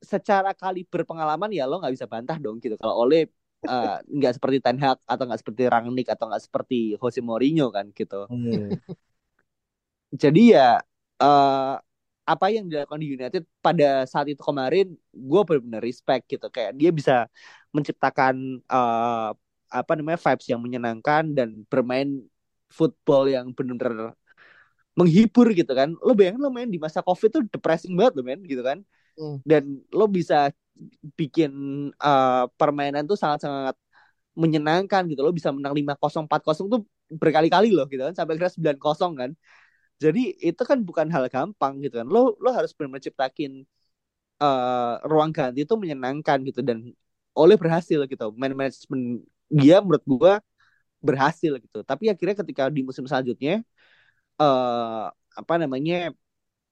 secara 0.00 0.57
kali 0.57 0.87
berpengalaman 0.88 1.50
ya 1.53 1.68
lo 1.68 1.83
nggak 1.83 1.94
bisa 1.96 2.07
bantah 2.09 2.37
dong 2.38 2.62
gitu. 2.62 2.79
Kalau 2.79 3.05
oleh 3.05 3.29
nggak 3.61 4.33
uh, 4.33 4.37
seperti 4.37 4.59
Ten 4.64 4.81
Hag 4.81 4.99
atau 5.05 5.25
nggak 5.29 5.40
seperti 5.44 5.62
Rangnick 5.68 6.09
atau 6.09 6.33
nggak 6.33 6.44
seperti 6.49 6.96
Jose 6.96 7.20
Mourinho 7.20 7.68
kan 7.68 7.92
gitu 7.92 8.25
hmm. 8.25 8.73
jadi 10.23 10.42
ya 10.49 10.68
uh, 11.20 11.77
apa 12.25 12.46
yang 12.49 12.70
dilakukan 12.70 13.01
di 13.03 13.09
United 13.18 13.42
pada 13.59 14.07
saat 14.07 14.31
itu 14.31 14.40
kemarin 14.40 14.94
gue 15.12 15.40
benar-benar 15.44 15.83
respect 15.83 16.31
gitu 16.31 16.46
kayak 16.49 16.79
dia 16.79 16.94
bisa 16.94 17.27
menciptakan 17.75 18.62
uh, 18.70 19.35
apa 19.70 19.92
namanya 19.99 20.18
vibes 20.18 20.46
yang 20.51 20.62
menyenangkan 20.62 21.31
dan 21.35 21.66
bermain 21.66 22.23
football 22.70 23.27
yang 23.27 23.51
benar-benar 23.51 24.14
menghibur 24.94 25.51
gitu 25.55 25.70
kan 25.75 25.94
lo 26.03 26.12
bayangin 26.14 26.42
lo 26.42 26.51
main 26.51 26.70
di 26.70 26.79
masa 26.79 27.03
covid 27.03 27.31
tuh 27.31 27.42
depressing 27.46 27.94
banget 27.94 28.18
lo 28.18 28.23
main 28.23 28.40
gitu 28.42 28.62
kan 28.62 28.79
mm. 29.18 29.42
dan 29.46 29.83
lo 29.90 30.07
bisa 30.11 30.51
bikin 31.19 31.53
uh, 32.01 32.49
permainan 32.59 33.05
tuh 33.11 33.16
sangat-sangat 33.19 33.77
menyenangkan 34.38 35.03
gitu 35.11 35.21
lo 35.27 35.33
bisa 35.35 35.51
menang 35.53 35.75
lima 35.77 35.95
kosong 35.99 36.25
empat 36.29 36.43
kosong 36.47 36.66
tuh 36.73 36.81
berkali-kali 37.11 37.75
loh 37.75 37.85
gitu 37.90 38.03
kan 38.07 38.14
sampai 38.16 38.38
kira 38.38 38.51
sembilan 38.53 38.79
kosong 38.81 39.12
kan 39.21 39.31
jadi 40.03 40.21
itu 40.49 40.62
kan 40.71 40.79
bukan 40.88 41.07
hal 41.14 41.25
gampang 41.35 41.75
gitu 41.85 42.01
kan. 42.01 42.07
Lo 42.09 42.35
lo 42.43 42.49
harus 42.57 42.73
benar 42.77 42.97
menciptakin 42.97 43.53
uh, 44.43 45.01
ruang 45.11 45.31
ganti 45.37 45.61
itu 45.66 45.75
menyenangkan 45.83 46.38
gitu 46.49 46.61
dan 46.69 46.79
oleh 47.37 47.57
berhasil 47.62 48.01
gitu. 48.12 48.25
Man 48.40 48.53
manajemen 48.59 49.03
dia 49.53 49.77
menurut 49.85 50.05
gua 50.09 50.33
berhasil 51.03 51.53
gitu. 51.64 51.79
Tapi 51.90 52.05
akhirnya 52.12 52.37
ketika 52.43 52.62
di 52.77 52.83
musim 52.88 53.05
selanjutnya 53.11 53.62
uh, 54.43 55.11
apa 55.40 55.55
namanya 55.62 55.95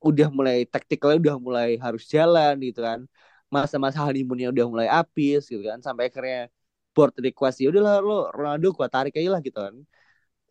udah 0.09 0.29
mulai 0.31 0.57
taktikalnya 0.69 1.19
udah 1.25 1.37
mulai 1.47 1.69
harus 1.85 2.05
jalan 2.15 2.55
gitu 2.69 2.81
kan. 2.89 3.01
Masa-masa 3.49 4.05
honeymoonnya 4.05 4.53
udah 4.53 4.67
mulai 4.69 4.89
habis 4.89 5.49
gitu 5.49 5.63
kan. 5.65 5.81
Sampai 5.81 6.13
akhirnya 6.13 6.53
board 6.93 7.15
request 7.23 7.63
ya 7.63 7.69
udahlah 7.73 8.03
lo 8.03 8.29
Ronaldo 8.35 8.75
gua 8.77 8.89
tarik 8.91 9.15
aja 9.17 9.31
lah 9.35 9.41
gitu 9.45 9.59
kan. 9.59 9.75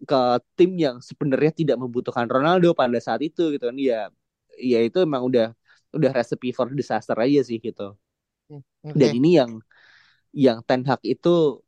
Ke 0.10 0.20
tim 0.58 0.78
yang 0.78 0.98
sebenarnya 1.02 1.52
tidak 1.54 1.78
membutuhkan 1.82 2.26
Ronaldo 2.30 2.74
pada 2.78 2.98
saat 3.02 3.22
itu 3.26 3.54
gitu 3.54 3.70
kan. 3.70 3.78
Ya 3.78 4.10
ya 4.58 4.80
itu 4.82 4.98
emang 5.06 5.24
udah 5.30 5.54
udah 5.94 6.12
recipe 6.14 6.52
for 6.54 6.68
disaster 6.74 7.16
aja 7.18 7.40
sih 7.46 7.58
gitu. 7.62 7.94
Okay. 8.48 8.62
Hmm, 8.92 8.96
dan 8.96 9.10
ini 9.18 9.30
yang 9.40 9.52
yang 10.34 10.58
Ten 10.66 10.82
Hag 10.88 11.02
itu 11.04 11.62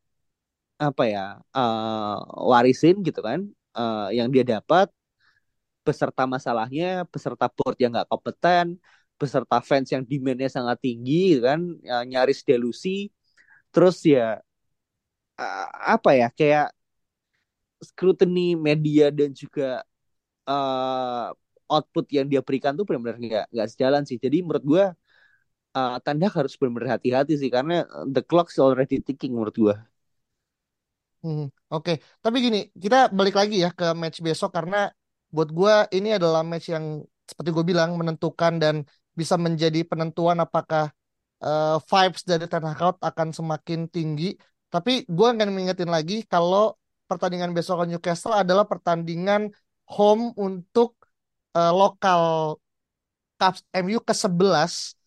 apa 0.79 1.03
ya 1.09 1.25
uh, 1.53 2.17
warisin 2.49 3.01
gitu 3.05 3.19
kan. 3.21 3.45
Uh, 3.77 4.09
yang 4.11 4.27
dia 4.33 4.41
dapat 4.41 4.89
beserta 5.85 6.23
masalahnya 6.29 7.07
beserta 7.09 7.47
board 7.49 7.77
yang 7.81 7.91
nggak 7.95 8.09
kompeten 8.11 8.77
beserta 9.21 9.57
fans 9.69 9.87
yang 9.93 10.03
demandnya 10.09 10.49
sangat 10.57 10.77
tinggi 10.85 11.13
gitu 11.37 11.41
kan 11.49 11.59
ya, 11.87 11.95
nyaris 12.11 12.39
delusi 12.47 12.89
terus 13.73 13.97
ya 14.07 14.39
apa 15.93 16.11
ya 16.19 16.27
kayak 16.37 16.67
scrutiny 17.79 18.55
media 18.59 19.07
dan 19.13 19.31
juga 19.31 19.83
uh, 20.49 21.29
output 21.71 22.05
yang 22.13 22.27
dia 22.31 22.41
berikan 22.45 22.73
tuh 22.77 22.85
benar-benar 22.87 23.17
nggak 23.21 23.45
nggak 23.53 23.69
sejalan 23.73 24.03
sih. 24.09 24.17
Jadi 24.21 24.37
menurut 24.45 24.65
gue 24.65 24.83
uh, 25.77 25.95
Tanda 26.05 26.27
harus 26.37 26.53
benar-benar 26.59 26.99
hati-hati 26.99 27.33
sih 27.41 27.49
karena 27.55 27.85
the 28.13 28.21
clock 28.25 28.47
is 28.53 28.59
already 28.61 28.97
ticking 29.07 29.33
menurut 29.37 29.55
gue. 29.57 29.75
Hmm, 31.23 31.41
Oke, 31.75 31.91
Tapi 32.23 32.37
gini, 32.45 32.57
kita 32.83 32.95
balik 33.17 33.35
lagi 33.39 33.55
ya 33.63 33.69
ke 33.77 33.85
match 34.01 34.17
besok 34.27 34.49
karena 34.57 34.75
buat 35.35 35.49
gue 35.57 35.73
ini 35.97 36.07
adalah 36.17 36.41
match 36.51 36.67
yang 36.73 36.85
seperti 37.29 37.49
gue 37.55 37.65
bilang 37.71 37.89
menentukan 37.99 38.53
dan 38.63 38.75
bisa 39.19 39.35
menjadi 39.35 39.83
penentuan 39.83 40.39
apakah 40.39 40.95
uh, 41.43 41.77
vibes 41.83 42.23
dari 42.23 42.47
Ten 42.47 42.63
Hag 42.63 42.95
akan 43.03 43.27
semakin 43.35 43.91
tinggi. 43.91 44.39
Tapi 44.71 45.03
gue 45.03 45.27
akan 45.27 45.49
mengingetin 45.51 45.91
lagi 45.91 46.23
kalau 46.23 46.77
pertandingan 47.09 47.51
besok 47.51 47.83
Newcastle 47.89 48.37
adalah 48.37 48.69
pertandingan 48.69 49.49
home 49.89 50.31
untuk 50.39 50.95
uh, 51.57 51.73
lokal 51.73 52.55
Cups 53.39 53.63
MU 53.71 54.03
ke-11 54.03 54.99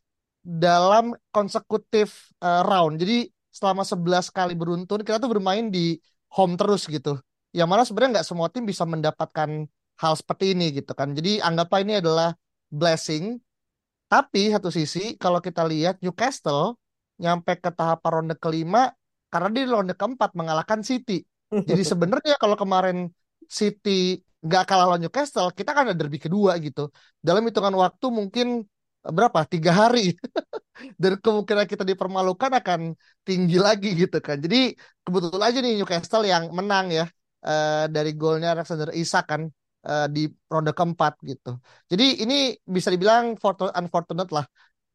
dalam 0.42 1.14
konsekutif 1.30 2.32
uh, 2.42 2.64
round. 2.66 2.98
Jadi 2.98 3.30
selama 3.52 3.84
11 3.84 4.32
kali 4.32 4.56
beruntun 4.56 5.04
kita 5.04 5.20
tuh 5.20 5.30
bermain 5.30 5.68
di 5.68 6.00
home 6.32 6.56
terus 6.56 6.88
gitu. 6.88 7.20
Yang 7.52 7.68
mana 7.68 7.82
sebenarnya 7.84 8.10
nggak 8.18 8.28
semua 8.28 8.48
tim 8.48 8.64
bisa 8.64 8.88
mendapatkan 8.88 9.68
hal 10.00 10.14
seperti 10.16 10.56
ini 10.56 10.72
gitu 10.74 10.96
kan. 10.96 11.12
Jadi 11.12 11.38
anggaplah 11.38 11.80
ini 11.84 12.00
adalah 12.00 12.34
blessing. 12.72 13.38
Tapi 14.12 14.52
satu 14.52 14.68
sisi 14.68 15.16
kalau 15.16 15.40
kita 15.40 15.64
lihat 15.64 16.04
Newcastle 16.04 16.76
nyampe 17.16 17.56
ke 17.56 17.72
tahap 17.72 18.04
ronde 18.04 18.36
kelima 18.36 18.92
karena 19.32 19.48
di 19.48 19.64
ronde 19.64 19.96
keempat 19.96 20.36
mengalahkan 20.36 20.84
City. 20.84 21.24
Jadi 21.48 21.80
sebenarnya 21.96 22.36
kalau 22.36 22.52
kemarin 22.60 23.08
City 23.48 24.20
nggak 24.44 24.68
kalah 24.68 24.84
lawan 24.92 25.00
Newcastle, 25.00 25.48
kita 25.56 25.72
kan 25.72 25.88
ada 25.88 25.96
derby 25.96 26.20
kedua 26.20 26.60
gitu. 26.60 26.92
Dalam 27.24 27.40
hitungan 27.48 27.72
waktu 27.72 28.06
mungkin 28.12 28.68
berapa 29.02 29.40
tiga 29.48 29.72
hari 29.72 30.14
dan 31.02 31.18
kemungkinan 31.18 31.66
kita 31.66 31.82
dipermalukan 31.82 32.52
akan 32.54 32.94
tinggi 33.26 33.58
lagi 33.58 33.98
gitu 33.98 34.22
kan 34.22 34.38
jadi 34.38 34.78
kebetulan 35.02 35.42
aja 35.42 35.58
nih 35.58 35.72
Newcastle 35.82 36.22
yang 36.22 36.54
menang 36.54 36.94
ya 36.94 37.10
uh, 37.42 37.90
dari 37.90 38.14
golnya 38.14 38.54
Alexander 38.54 38.94
Isak 38.94 39.26
kan 39.26 39.50
uh, 39.86 40.06
di 40.10 40.30
ronde 40.52 40.72
keempat 40.74 41.12
gitu. 41.26 41.58
Jadi 41.90 42.24
ini 42.24 42.56
bisa 42.62 42.88
dibilang 42.94 43.36
unfortunate 43.78 44.30
lah. 44.30 44.46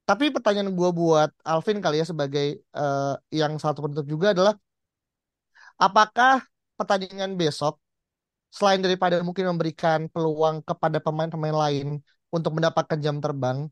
Tapi 0.07 0.31
pertanyaan 0.31 0.71
gue 0.71 0.89
buat 0.95 1.29
Alvin 1.43 1.83
kali 1.83 1.99
ya 1.99 2.05
sebagai 2.07 2.63
uh, 2.71 3.19
yang 3.27 3.59
satu 3.59 3.83
penutup 3.83 4.07
juga 4.07 4.31
adalah 4.31 4.55
apakah 5.75 6.47
pertandingan 6.79 7.35
besok 7.35 7.77
selain 8.47 8.79
daripada 8.79 9.19
mungkin 9.19 9.51
memberikan 9.51 10.07
peluang 10.07 10.63
kepada 10.63 11.03
pemain-pemain 11.03 11.57
lain 11.67 11.87
untuk 12.31 12.55
mendapatkan 12.55 12.97
jam 13.03 13.19
terbang 13.19 13.67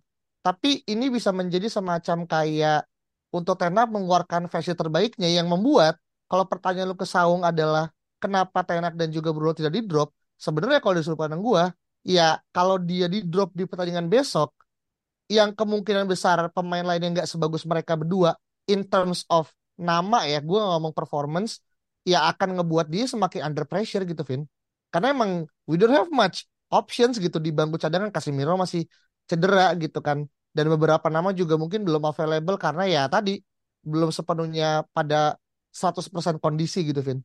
tapi 0.45 0.85
ini 0.85 1.09
bisa 1.09 1.33
menjadi 1.33 1.65
semacam 1.73 2.29
kayak 2.29 2.85
untuk 3.33 3.57
Tenak 3.57 3.89
mengeluarkan 3.89 4.45
versi 4.45 4.77
terbaiknya 4.77 5.25
yang 5.25 5.49
membuat 5.49 5.97
kalau 6.29 6.45
pertanyaan 6.45 6.93
lu 6.93 6.97
ke 6.97 7.09
Saung 7.09 7.41
adalah 7.41 7.89
kenapa 8.21 8.61
Tenak 8.61 8.93
dan 8.93 9.09
juga 9.09 9.33
Bruno 9.33 9.57
tidak 9.57 9.73
di 9.73 9.81
drop, 9.81 10.13
sebenarnya 10.39 10.79
kalau 10.83 10.95
disuruh 10.99 11.19
pandang 11.19 11.41
gua, 11.41 11.71
ya 12.05 12.39
kalau 12.55 12.77
dia 12.79 13.09
di 13.09 13.25
drop 13.25 13.51
di 13.55 13.65
pertandingan 13.65 14.07
besok, 14.07 14.53
yang 15.31 15.57
kemungkinan 15.57 16.05
besar 16.05 16.37
pemain 16.53 16.85
lain 16.85 17.01
yang 17.01 17.13
nggak 17.17 17.29
sebagus 17.29 17.65
mereka 17.65 17.97
berdua 17.97 18.37
in 18.69 18.85
terms 18.85 19.25
of 19.29 19.49
nama 19.75 20.23
ya, 20.29 20.39
gue 20.39 20.59
ngomong 20.59 20.93
performance, 20.95 21.59
ya 22.05 22.29
akan 22.31 22.61
ngebuat 22.61 22.87
dia 22.87 23.09
semakin 23.09 23.41
under 23.51 23.65
pressure 23.67 24.05
gitu, 24.05 24.21
Vin. 24.23 24.45
Karena 24.93 25.11
emang 25.11 25.43
we 25.67 25.75
don't 25.75 25.91
have 25.91 26.07
much 26.13 26.45
options 26.71 27.19
gitu 27.19 27.37
di 27.41 27.51
bangku 27.51 27.75
cadangan 27.77 28.09
Casemiro 28.13 28.55
masih 28.57 28.87
cedera 29.25 29.73
gitu 29.77 29.99
kan 30.01 30.25
dan 30.55 30.65
beberapa 30.71 31.07
nama 31.11 31.35
juga 31.35 31.59
mungkin 31.59 31.83
belum 31.83 32.03
available 32.09 32.55
karena 32.55 32.83
ya 32.87 33.03
tadi 33.11 33.41
belum 33.85 34.09
sepenuhnya 34.09 34.85
pada 34.95 35.35
100% 35.69 36.39
kondisi 36.39 36.87
gitu 36.87 37.03
Vin. 37.03 37.19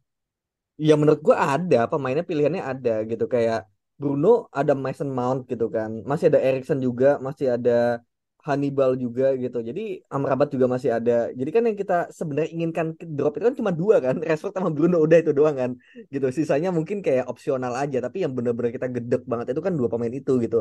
Ya 0.89 0.95
menurut 1.01 1.21
gua 1.27 1.37
ada 1.55 1.77
pemainnya 1.91 2.25
pilihannya 2.31 2.63
ada 2.73 2.91
gitu. 3.11 3.25
Kayak 3.35 3.59
Bruno 4.01 4.29
ada 4.59 4.73
Mason 4.85 5.11
Mount 5.19 5.41
gitu 5.51 5.67
kan. 5.77 5.91
Masih 6.11 6.27
ada 6.33 6.41
Erikson 6.47 6.79
juga 6.87 7.07
masih 7.27 7.47
ada 7.57 8.01
Hannibal 8.47 8.91
juga 9.05 9.25
gitu. 9.43 9.59
Jadi 9.69 9.81
Amrabat 10.15 10.49
juga 10.55 10.67
masih 10.75 10.91
ada. 10.97 11.13
Jadi 11.39 11.51
kan 11.55 11.63
yang 11.69 11.77
kita 11.83 11.95
sebenarnya 12.19 12.51
inginkan 12.57 12.87
drop 13.17 13.33
itu 13.37 13.45
kan 13.49 13.57
cuma 13.61 13.73
dua 13.81 13.97
kan 14.05 14.15
Rashford 14.27 14.55
sama 14.57 14.71
Bruno 14.77 14.97
udah 15.05 15.19
itu 15.23 15.33
doang 15.39 15.57
kan 15.63 15.71
gitu. 16.15 16.27
Sisanya 16.39 16.69
mungkin 16.77 16.99
kayak 17.07 17.25
opsional 17.33 17.73
aja 17.83 17.97
tapi 18.05 18.17
yang 18.25 18.33
benar-benar 18.37 18.73
kita 18.77 18.89
gedek 18.97 19.23
banget 19.31 19.47
itu 19.53 19.61
kan 19.67 19.73
dua 19.79 19.89
pemain 19.93 20.15
itu 20.21 20.33
gitu. 20.45 20.57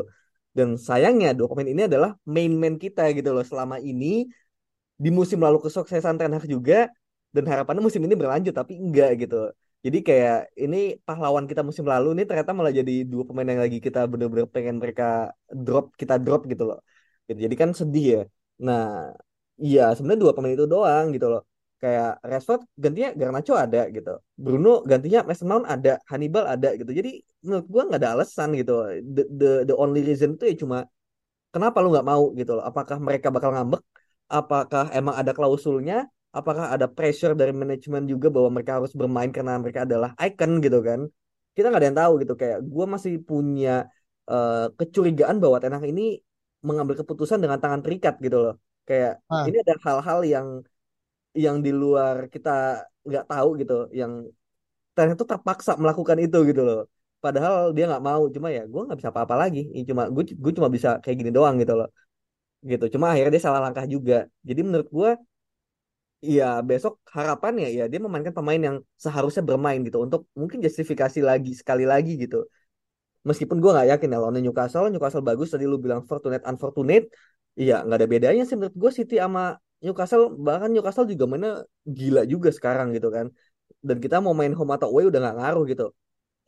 Dan 0.57 0.75
sayangnya 0.87 1.29
dua 1.37 1.47
pemain 1.51 1.69
ini 1.71 1.81
adalah 1.87 2.11
main 2.27 2.51
man 2.61 2.75
kita 2.83 3.01
gitu 3.15 3.29
loh 3.35 3.45
selama 3.47 3.79
ini. 3.79 4.27
Di 5.03 5.09
musim 5.17 5.39
lalu 5.39 5.57
kesuksesan 5.63 6.19
Ten 6.19 6.31
Hag 6.35 6.43
juga 6.43 6.91
dan 7.31 7.43
harapannya 7.47 7.79
musim 7.87 8.03
ini 8.03 8.15
berlanjut 8.19 8.51
tapi 8.51 8.75
enggak 8.75 9.09
gitu. 9.23 9.35
Jadi 9.85 9.97
kayak 10.07 10.35
ini 10.63 10.77
pahlawan 11.07 11.45
kita 11.49 11.61
musim 11.67 11.85
lalu 11.93 12.07
ini 12.15 12.23
ternyata 12.27 12.51
malah 12.57 12.73
jadi 12.79 12.93
dua 13.11 13.23
pemain 13.27 13.47
yang 13.51 13.61
lagi 13.65 13.77
kita 13.85 13.99
bener-bener 14.11 14.47
pengen 14.55 14.75
mereka 14.81 15.03
drop, 15.65 15.85
kita 16.01 16.15
drop 16.25 16.41
gitu 16.51 16.63
loh. 16.69 16.79
Gitu. 17.27 17.39
Jadi 17.45 17.55
kan 17.61 17.69
sedih 17.79 18.05
ya. 18.15 18.21
Nah, 18.67 18.83
iya 19.63 19.81
sebenarnya 19.95 20.21
dua 20.23 20.33
pemain 20.35 20.55
itu 20.55 20.67
doang 20.73 21.05
gitu 21.15 21.27
loh 21.33 21.41
kayak 21.79 22.19
Rashford 22.29 22.61
gantinya 22.75 23.09
Garnacho 23.15 23.53
ada 23.55 23.87
gitu 23.95 24.19
Bruno 24.35 24.83
gantinya 24.83 25.19
Mason 25.23 25.47
Mount 25.47 25.65
ada 25.73 25.95
Hannibal 26.11 26.43
ada 26.53 26.75
gitu 26.75 26.91
jadi 26.91 27.23
menurut 27.43 27.65
gua 27.71 27.81
nggak 27.87 27.99
ada 28.03 28.09
alasan 28.19 28.49
gitu 28.59 28.73
the, 29.15 29.23
the 29.39 29.49
the 29.71 29.75
only 29.79 30.03
reason 30.03 30.35
itu 30.35 30.43
ya 30.51 30.55
cuma 30.59 30.77
kenapa 31.55 31.79
lu 31.79 31.95
nggak 31.95 32.07
mau 32.11 32.23
gitu 32.35 32.51
loh 32.59 32.63
apakah 32.67 32.99
mereka 32.99 33.31
bakal 33.31 33.55
ngambek 33.55 33.81
apakah 34.27 34.91
emang 34.91 35.15
ada 35.15 35.31
klausulnya 35.31 36.11
apakah 36.29 36.65
ada 36.75 36.85
pressure 36.85 37.33
dari 37.33 37.53
manajemen 37.53 38.05
juga 38.05 38.27
bahwa 38.29 38.49
mereka 38.55 38.77
harus 38.77 38.93
bermain 38.93 39.31
karena 39.33 39.57
mereka 39.57 39.83
adalah 39.87 40.13
icon 40.21 40.61
gitu 40.61 40.79
kan? 40.85 40.99
Kita 41.55 41.65
nggak 41.69 41.81
ada 41.81 41.87
yang 41.89 41.99
tahu 41.99 42.13
gitu. 42.21 42.33
Kayak 42.37 42.57
gua 42.65 42.85
masih 42.85 43.13
punya 43.29 43.89
uh, 44.29 44.69
kecurigaan 44.77 45.37
bahwa 45.43 45.57
Tenang 45.57 45.83
ini 45.89 46.21
mengambil 46.61 46.95
keputusan 47.01 47.39
dengan 47.43 47.57
tangan 47.57 47.81
terikat 47.81 48.15
gitu 48.21 48.37
loh. 48.43 48.53
Kayak 48.85 49.21
ah. 49.31 49.45
ini 49.47 49.57
ada 49.63 49.75
hal-hal 49.85 50.19
yang 50.25 50.47
yang 51.37 51.57
di 51.65 51.71
luar 51.71 52.27
kita 52.33 52.83
nggak 53.05 53.25
tahu 53.29 53.49
gitu 53.61 53.73
yang 53.93 54.25
ternyata 54.93 55.17
tuh 55.21 55.29
terpaksa 55.33 55.71
melakukan 55.81 56.17
itu 56.19 56.37
gitu 56.49 56.61
loh. 56.67 56.79
Padahal 57.23 57.71
dia 57.75 57.85
nggak 57.89 58.03
mau. 58.03 58.21
Cuma 58.35 58.47
ya 58.51 58.63
gue 58.67 58.81
nggak 58.85 58.97
bisa 58.99 59.09
apa-apa 59.13 59.35
lagi. 59.35 59.59
Cuma 59.89 60.07
gue 60.13 60.23
gue 60.35 60.51
cuma 60.57 60.69
bisa 60.75 60.89
kayak 61.03 61.17
gini 61.19 61.31
doang 61.31 61.55
gitu 61.61 61.73
loh. 61.79 61.89
Gitu. 62.63 62.85
Cuma 62.93 63.05
akhirnya 63.11 63.31
dia 63.35 63.43
salah 63.47 63.61
langkah 63.65 63.85
juga. 63.87 64.27
Jadi 64.43 64.59
menurut 64.67 64.89
gue 64.91 65.09
ya 66.19 66.59
besok 66.59 66.99
harapannya 67.15 67.71
ya 67.71 67.87
dia 67.87 67.99
memainkan 68.03 68.35
pemain 68.35 68.59
yang 68.59 68.77
seharusnya 68.99 69.39
bermain 69.39 69.79
gitu 69.87 70.03
untuk 70.03 70.27
mungkin 70.35 70.59
justifikasi 70.59 71.19
lagi 71.23 71.55
sekali 71.55 71.87
lagi 71.87 72.19
gitu. 72.19 72.43
Meskipun 73.23 73.59
gue 73.63 73.71
nggak 73.71 73.87
yakin 73.95 74.07
ya 74.15 74.17
lawan 74.19 74.39
Newcastle 74.39 74.87
Newcastle 74.91 75.23
bagus 75.23 75.51
tadi 75.51 75.63
lu 75.67 75.79
bilang 75.79 76.03
fortunate 76.03 76.43
unfortunate. 76.43 77.07
Iya 77.55 77.83
nggak 77.83 77.97
ada 77.99 78.07
bedanya 78.07 78.43
sih 78.47 78.55
menurut 78.59 78.75
gue 78.75 78.91
City 78.91 79.15
sama 79.19 79.55
Newcastle. 79.79 80.35
Bahkan 80.35 80.69
Newcastle 80.75 81.07
juga 81.07 81.25
mana 81.27 81.47
gila 81.87 82.27
juga 82.27 82.51
sekarang 82.51 82.91
gitu 82.95 83.07
kan. 83.11 83.31
Dan 83.79 84.03
kita 84.03 84.19
mau 84.19 84.35
main 84.35 84.51
home 84.51 84.75
atau 84.75 84.91
away 84.91 85.07
udah 85.07 85.19
nggak 85.23 85.37
ngaruh 85.39 85.63
gitu. 85.71 85.85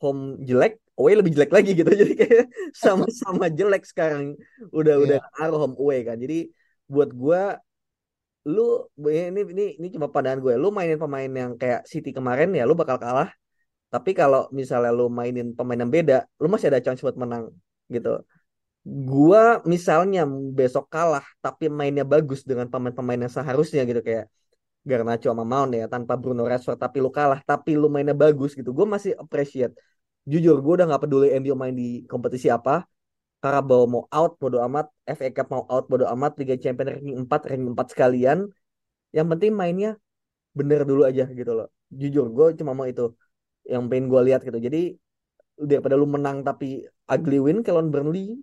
Home 0.04 0.36
jelek 0.44 0.80
away 1.00 1.16
lebih 1.16 1.32
jelek 1.32 1.52
lagi 1.52 1.72
gitu. 1.72 1.88
Jadi 2.00 2.12
kayak 2.12 2.44
sama-sama 2.76 3.48
jelek 3.48 3.88
sekarang. 3.88 4.36
Udah 4.68 5.00
yeah. 5.00 5.04
udah 5.04 5.18
ngaruh 5.40 5.58
home 5.64 5.76
away 5.80 6.04
kan. 6.04 6.20
Jadi 6.20 6.52
buat 6.92 7.08
gue 7.08 7.42
lu 8.42 8.90
ini 9.06 9.40
ini 9.54 9.64
ini 9.78 9.88
cuma 9.94 10.10
pandangan 10.10 10.40
gue. 10.42 10.54
Lu 10.58 10.68
mainin 10.74 10.98
pemain 10.98 11.30
yang 11.30 11.54
kayak 11.60 11.86
City 11.86 12.10
kemarin 12.10 12.50
ya 12.58 12.66
lu 12.66 12.74
bakal 12.74 12.98
kalah. 12.98 13.30
Tapi 13.92 14.10
kalau 14.16 14.48
misalnya 14.50 14.90
lu 14.90 15.06
mainin 15.12 15.52
pemain 15.54 15.78
yang 15.78 15.92
beda 15.92 16.26
lu 16.40 16.46
masih 16.50 16.72
ada 16.72 16.80
chance 16.82 17.00
buat 17.04 17.14
menang 17.14 17.52
gitu. 17.92 18.24
Gua 18.82 19.62
misalnya 19.62 20.26
besok 20.26 20.90
kalah 20.90 21.22
tapi 21.38 21.70
mainnya 21.70 22.02
bagus 22.02 22.42
dengan 22.42 22.66
pemain-pemain 22.66 23.20
yang 23.24 23.32
seharusnya 23.32 23.86
gitu. 23.86 24.02
Kayak 24.02 24.26
Garnacho 24.82 25.30
sama 25.30 25.46
Mount 25.46 25.78
ya 25.78 25.86
tanpa 25.86 26.18
Bruno 26.18 26.42
Rashford 26.42 26.74
tapi 26.82 26.98
lu 26.98 27.14
kalah 27.14 27.38
tapi 27.46 27.78
lu 27.78 27.86
mainnya 27.86 28.16
bagus 28.16 28.58
gitu. 28.58 28.74
Gue 28.74 28.86
masih 28.88 29.14
appreciate. 29.14 29.74
Jujur 30.26 30.58
gue 30.58 30.72
udah 30.82 30.86
nggak 30.90 31.02
peduli 31.06 31.30
MU 31.38 31.54
main 31.54 31.74
di 31.74 32.02
kompetisi 32.10 32.50
apa 32.50 32.82
Carabao 33.42 33.90
mau 33.90 34.02
out 34.08 34.38
bodo 34.38 34.62
amat. 34.66 34.86
FA 35.02 35.28
Cup 35.34 35.50
mau 35.50 35.62
out 35.66 35.84
bodo 35.90 36.06
amat. 36.14 36.38
Liga 36.38 36.54
Champions 36.54 36.90
ranking 36.94 37.16
4 37.26 37.42
ranking 37.50 37.72
4 37.74 37.88
sekalian. 37.92 38.38
Yang 39.10 39.26
penting 39.34 39.52
mainnya 39.52 39.90
bener 40.54 40.86
dulu 40.86 41.02
aja 41.02 41.26
gitu 41.26 41.52
loh. 41.58 41.68
Jujur 41.90 42.30
gue 42.30 42.46
cuma 42.62 42.72
mau 42.72 42.86
itu 42.86 43.10
yang 43.66 43.90
pengen 43.90 44.06
gue 44.06 44.20
lihat 44.30 44.40
gitu. 44.46 44.58
Jadi 44.62 44.94
daripada 45.58 45.98
lu 45.98 46.06
menang 46.06 46.46
tapi 46.46 46.86
ugly 47.10 47.38
win 47.42 47.58
kalau 47.66 47.82
Burnley 47.82 48.38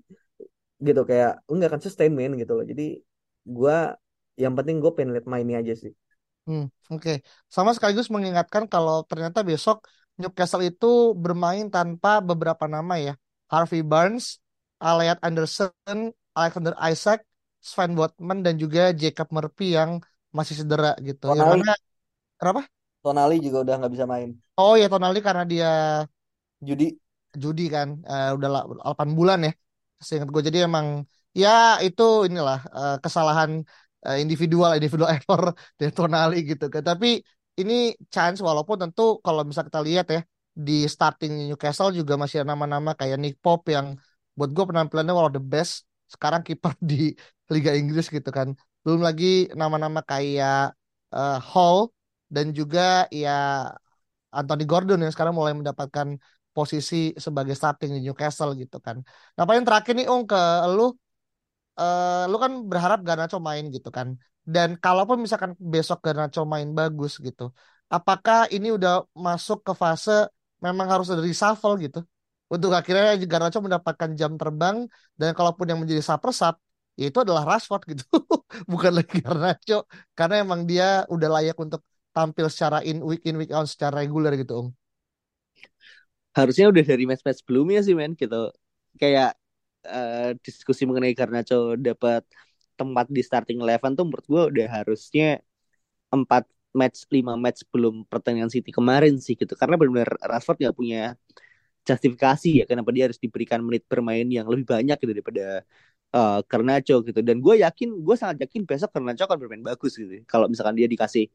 gitu 0.80 1.02
kayak 1.04 1.43
enggak 1.47 1.68
akan 1.72 1.82
sustain 1.82 2.12
main 2.12 2.36
gitu 2.36 2.54
loh. 2.60 2.68
Jadi 2.68 3.00
gue 3.47 3.78
yang 4.36 4.54
penting 4.56 4.84
gue 4.84 4.91
pengen 4.91 5.16
lihat 5.16 5.28
mainnya 5.32 5.64
aja 5.64 5.74
sih. 5.80 5.93
Hmm, 6.47 6.68
oke. 6.91 7.04
Okay. 7.04 7.18
sama 7.47 7.72
sekaligus 7.72 8.10
mengingatkan 8.12 8.66
kalau 8.66 9.06
ternyata 9.06 9.45
besok 9.45 9.86
Newcastle 10.20 10.66
itu 10.66 11.16
bermain 11.16 11.72
tanpa 11.72 12.20
beberapa 12.20 12.68
nama 12.68 13.00
ya. 13.00 13.14
Harvey 13.47 13.82
Barnes, 13.82 14.43
Elliot 14.88 15.20
Anderson, 15.28 16.00
Alexander 16.38 16.74
Isaac, 16.92 17.20
Sven 17.70 17.92
Botman 17.98 18.40
dan 18.46 18.56
juga 18.64 18.82
Jacob 19.02 19.28
Murphy 19.36 19.66
yang 19.78 19.92
masih 20.38 20.56
cedera 20.60 20.96
gitu. 21.08 21.26
Yang 21.38 21.48
Tonali, 21.48 21.60
mana 21.60 21.70
kenapa? 22.40 22.62
Tonali 23.04 23.36
juga 23.46 23.58
udah 23.64 23.76
nggak 23.80 23.94
bisa 23.96 24.06
main. 24.14 24.30
Oh 24.60 24.74
ya 24.82 24.86
Tonali 24.92 25.20
karena 25.28 25.44
dia 25.52 25.68
Judi, 26.62 27.00
judi 27.44 27.64
kan 27.76 27.88
eh, 28.12 28.26
udah 28.38 28.50
la- 28.54 28.66
8 28.70 29.10
bulan 29.18 29.40
ya. 29.48 29.52
Seingat 30.08 30.30
gue 30.34 30.42
jadi 30.48 30.60
emang 30.68 30.88
ya 31.42 31.50
itu 31.86 32.04
inilah 32.28 32.58
eh, 32.78 32.94
kesalahan 33.04 33.52
eh, 34.06 34.18
individual 34.24 34.72
individual 34.78 35.10
error 35.16 35.44
dari 35.80 35.92
Tonali 35.98 36.36
gitu 36.52 36.66
kan. 36.74 36.84
Tapi 36.90 37.08
ini 37.60 37.74
chance 38.14 38.40
walaupun 38.48 38.78
tentu 38.82 39.02
kalau 39.26 39.42
bisa 39.50 39.62
kita 39.68 39.80
lihat 39.88 40.06
ya 40.16 40.20
di 40.66 40.72
starting 40.94 41.32
Newcastle 41.50 41.90
juga 42.00 42.14
masih 42.22 42.38
nama-nama 42.52 42.90
kayak 43.00 43.18
Nick 43.22 43.36
Pope 43.44 43.68
yang 43.78 43.88
buat 44.40 44.52
gue 44.56 44.66
penampilannya 44.72 45.14
one 45.20 45.28
of 45.30 45.36
the 45.38 45.44
best 45.54 45.74
sekarang 46.14 46.42
kiper 46.48 46.74
di 46.90 46.96
Liga 47.54 47.72
Inggris 47.80 48.08
gitu 48.16 48.30
kan. 48.38 48.50
Belum 48.84 49.02
lagi 49.08 49.26
nama-nama 49.62 50.00
kayak 50.12 50.56
eh, 51.16 51.38
Hall 51.52 51.80
dan 52.36 52.46
juga 52.60 52.80
ya 53.22 53.32
Anthony 54.30 54.64
Gordon 54.70 55.00
yang 55.04 55.14
sekarang 55.14 55.34
mulai 55.40 55.54
mendapatkan 55.58 56.08
posisi 56.54 57.14
sebagai 57.18 57.54
starting 57.58 57.92
di 57.98 58.00
Newcastle 58.06 58.54
gitu 58.62 58.78
kan. 58.86 59.02
Nah 59.38 59.44
paling 59.50 59.64
terakhir 59.68 59.94
nih 59.98 60.08
Ung 60.12 60.26
ke 60.30 60.38
lu, 60.76 60.94
eh, 61.80 62.24
lu 62.32 62.36
kan 62.44 62.52
berharap 62.72 63.00
Garnacho 63.08 63.38
main 63.48 63.66
gitu 63.76 63.90
kan. 63.98 64.08
Dan 64.54 64.70
kalaupun 64.84 65.18
misalkan 65.24 65.52
besok 65.74 66.00
Garnacho 66.06 66.42
main 66.54 66.70
bagus 66.80 67.14
gitu, 67.28 67.44
apakah 67.96 68.38
ini 68.56 68.68
udah 68.78 69.06
masuk 69.26 69.60
ke 69.68 69.74
fase 69.82 70.12
memang 70.66 70.88
harus 70.94 71.08
ada 71.14 71.22
reshuffle 71.24 71.76
gitu? 71.86 72.00
Untuk 72.50 72.72
akhirnya 72.74 73.14
Garnacho 73.32 73.60
mendapatkan 73.62 74.10
jam 74.20 74.32
terbang 74.41 74.78
dan 75.20 75.30
kalaupun 75.38 75.66
yang 75.70 75.80
menjadi 75.82 76.02
sub 76.02 76.24
ya 77.00 77.06
itu 77.08 77.20
adalah 77.24 77.43
Rashford 77.47 77.82
gitu, 77.95 78.04
bukan 78.72 78.91
lagi 78.97 79.24
Garnacho 79.24 79.88
karena 80.18 80.36
emang 80.43 80.62
dia 80.70 81.06
udah 81.14 81.30
layak 81.39 81.56
untuk 81.62 81.82
tampil 82.12 82.45
secara 82.52 82.78
in 82.84 83.00
week 83.06 83.22
in 83.30 83.36
week 83.39 83.52
out 83.56 83.68
secara 83.70 84.02
reguler 84.04 84.34
gitu 84.41 84.54
Ung. 84.68 84.70
harusnya 86.38 86.66
udah 86.72 86.84
dari 86.91 87.04
match-match 87.10 87.39
sebelumnya 87.43 87.80
sih 87.86 87.95
men 88.00 88.14
gitu. 88.22 88.36
Kayak 89.02 89.30
eh, 89.88 90.30
diskusi 90.45 90.84
mengenai 90.89 91.14
Garnacho 91.20 91.76
dapat 91.88 92.24
tempat 92.80 93.06
di 93.16 93.22
starting 93.28 93.60
eleven 93.64 93.91
tuh 93.97 94.06
menurut 94.08 94.26
gue 94.32 94.43
udah 94.56 94.68
harusnya 94.82 95.26
empat 96.16 96.43
match 96.80 97.00
lima 97.16 97.34
match 97.43 97.66
sebelum 97.66 98.06
pertandingan 98.12 98.52
City 98.54 98.72
kemarin 98.74 99.14
sih 99.26 99.36
gitu. 99.39 99.54
Karena 99.60 99.76
benar-benar 99.80 100.12
Rashford 100.32 100.58
nggak 100.64 100.78
punya 100.80 101.00
justifikasi 101.88 102.50
ya 102.60 102.64
kenapa 102.70 102.90
dia 102.96 103.04
harus 103.08 103.20
diberikan 103.20 103.60
menit 103.66 103.84
bermain 103.92 104.28
yang 104.28 104.46
lebih 104.52 104.66
banyak 104.68 104.96
gitu 105.02 105.12
daripada 105.16 105.46
uh, 106.16 106.40
Garnacho 106.50 107.02
gitu. 107.08 107.20
Dan 107.28 107.38
gue 107.46 107.56
yakin 107.66 107.90
gue 108.06 108.16
sangat 108.20 108.38
yakin 108.46 108.62
besok 108.70 108.90
Garnacho 108.94 109.24
akan 109.28 109.38
bermain 109.42 109.64
bagus 109.66 109.94
gitu. 110.00 110.22
Kalau 110.30 110.46
misalkan 110.52 110.76
dia 110.80 110.88
dikasih 110.90 111.26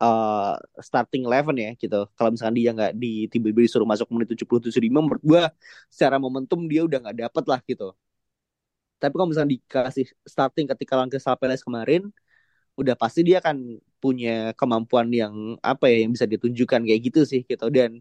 uh, 0.00 0.56
starting 0.80 1.22
eleven 1.28 1.56
ya 1.58 1.70
gitu. 1.76 2.08
Kalau 2.16 2.30
misalkan 2.32 2.56
dia 2.58 2.70
nggak 2.76 2.92
di 2.96 3.28
tiba-tiba 3.32 3.60
disuruh 3.66 3.88
masuk 3.88 4.08
menit 4.14 4.28
70 4.32 4.60
75 4.68 5.00
menurut 5.04 5.22
gue 5.24 5.42
secara 5.92 6.16
momentum 6.22 6.60
dia 6.70 6.80
udah 6.86 6.98
nggak 7.08 7.16
dapet 7.28 7.44
lah 7.50 7.60
gitu. 7.68 7.84
Tapi 9.00 9.12
kalau 9.18 9.28
misalkan 9.30 9.52
dikasih 9.58 10.06
starting 10.22 10.66
ketika 10.70 10.92
lawan 10.94 11.10
Crystal 11.10 11.34
Palace 11.40 11.64
kemarin 11.66 12.02
udah 12.80 12.94
pasti 13.02 13.20
dia 13.28 13.36
akan 13.42 13.78
punya 14.02 14.30
kemampuan 14.58 15.08
yang 15.12 15.34
apa 15.60 15.84
ya 15.92 15.96
yang 16.06 16.10
bisa 16.16 16.26
ditunjukkan 16.30 16.80
kayak 16.88 17.00
gitu 17.06 17.20
sih 17.26 17.40
gitu. 17.50 17.66
Dan 17.76 18.00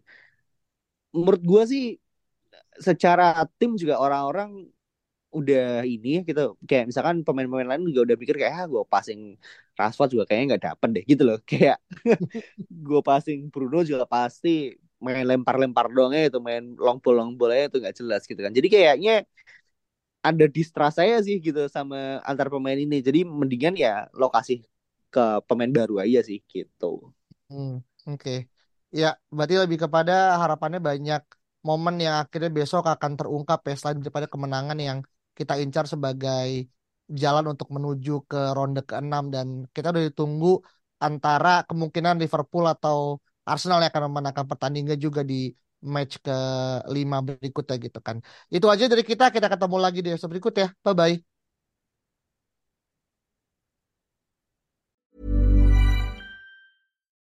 menurut 1.15 1.41
gue 1.43 1.63
sih 1.71 1.83
secara 2.79 3.23
tim 3.59 3.75
juga 3.79 3.99
orang-orang 4.01 4.67
udah 5.31 5.83
ini 5.87 6.19
ya 6.19 6.21
gitu 6.29 6.41
kayak 6.69 6.85
misalkan 6.91 7.23
pemain-pemain 7.27 7.69
lain 7.69 7.83
juga 7.91 8.01
udah 8.13 8.17
pikir 8.21 8.35
kayak 8.41 8.53
ah 8.57 8.65
gue 8.67 8.83
passing 8.87 9.21
Rashford 9.79 10.09
juga 10.15 10.25
kayaknya 10.27 10.45
nggak 10.57 10.63
dapet 10.75 10.89
deh 10.95 11.03
gitu 11.11 11.23
loh. 11.27 11.37
Kayak 11.49 11.77
gue 12.69 13.01
passing 13.05 13.39
Bruno 13.53 13.83
juga 13.87 14.05
pasti 14.09 14.75
main 15.03 15.25
lempar-lempar 15.25 15.89
doang 15.95 16.13
itu 16.15 16.39
main 16.43 16.63
long 16.77 16.97
ball 17.03 17.15
long 17.19 17.31
ball 17.39 17.51
aja 17.53 17.65
itu 17.71 17.77
nggak 17.83 17.95
jelas 17.99 18.21
gitu 18.29 18.39
kan. 18.45 18.51
Jadi 18.57 18.67
kayaknya 18.73 19.13
ada 20.21 20.45
distrust 20.49 20.97
saya 21.01 21.17
sih 21.25 21.37
gitu 21.41 21.65
sama 21.75 22.21
antar 22.29 22.47
pemain 22.53 22.77
ini. 22.77 23.01
Jadi 23.01 23.25
mendingan 23.25 23.73
ya 23.77 24.05
lokasi 24.13 24.61
ke 25.13 25.23
pemain 25.49 25.71
baru 25.77 25.95
aja 26.05 26.19
sih 26.27 26.39
gitu. 26.53 27.11
Hmm, 27.49 27.83
oke. 28.07 28.49
Ya, 28.99 29.07
berarti 29.35 29.55
lebih 29.63 29.77
kepada 29.87 30.11
harapannya 30.41 30.79
banyak 30.89 31.21
momen 31.67 31.95
yang 32.05 32.15
akhirnya 32.21 32.49
besok 32.57 32.83
akan 32.93 33.11
terungkap 33.19 33.59
ya 33.69 33.73
selain 33.79 33.97
daripada 34.03 34.27
kemenangan 34.33 34.77
yang 34.87 34.99
kita 35.37 35.53
incar 35.63 35.85
sebagai 35.93 36.47
jalan 37.21 37.45
untuk 37.51 37.67
menuju 37.75 38.11
ke 38.29 38.37
ronde 38.57 38.79
ke-6 38.89 39.23
dan 39.35 39.47
kita 39.75 39.87
udah 39.93 40.03
ditunggu 40.09 40.47
antara 41.05 41.49
kemungkinan 41.69 42.15
Liverpool 42.21 42.65
atau 42.73 42.97
Arsenal 43.49 43.79
yang 43.81 43.91
akan 43.93 44.03
memenangkan 44.11 44.45
pertandingan 44.51 44.97
juga 45.05 45.21
di 45.31 45.35
match 45.93 46.13
ke-5 46.25 47.17
berikutnya 47.27 47.75
gitu 47.85 47.99
kan. 48.07 48.17
Itu 48.55 48.65
aja 48.73 48.85
dari 48.91 49.03
kita, 49.09 49.23
kita 49.35 49.47
ketemu 49.53 49.75
lagi 49.85 49.99
di 50.03 50.09
episode 50.13 50.31
berikut 50.33 50.53
ya. 50.61 50.67
Bye-bye. 50.85 51.30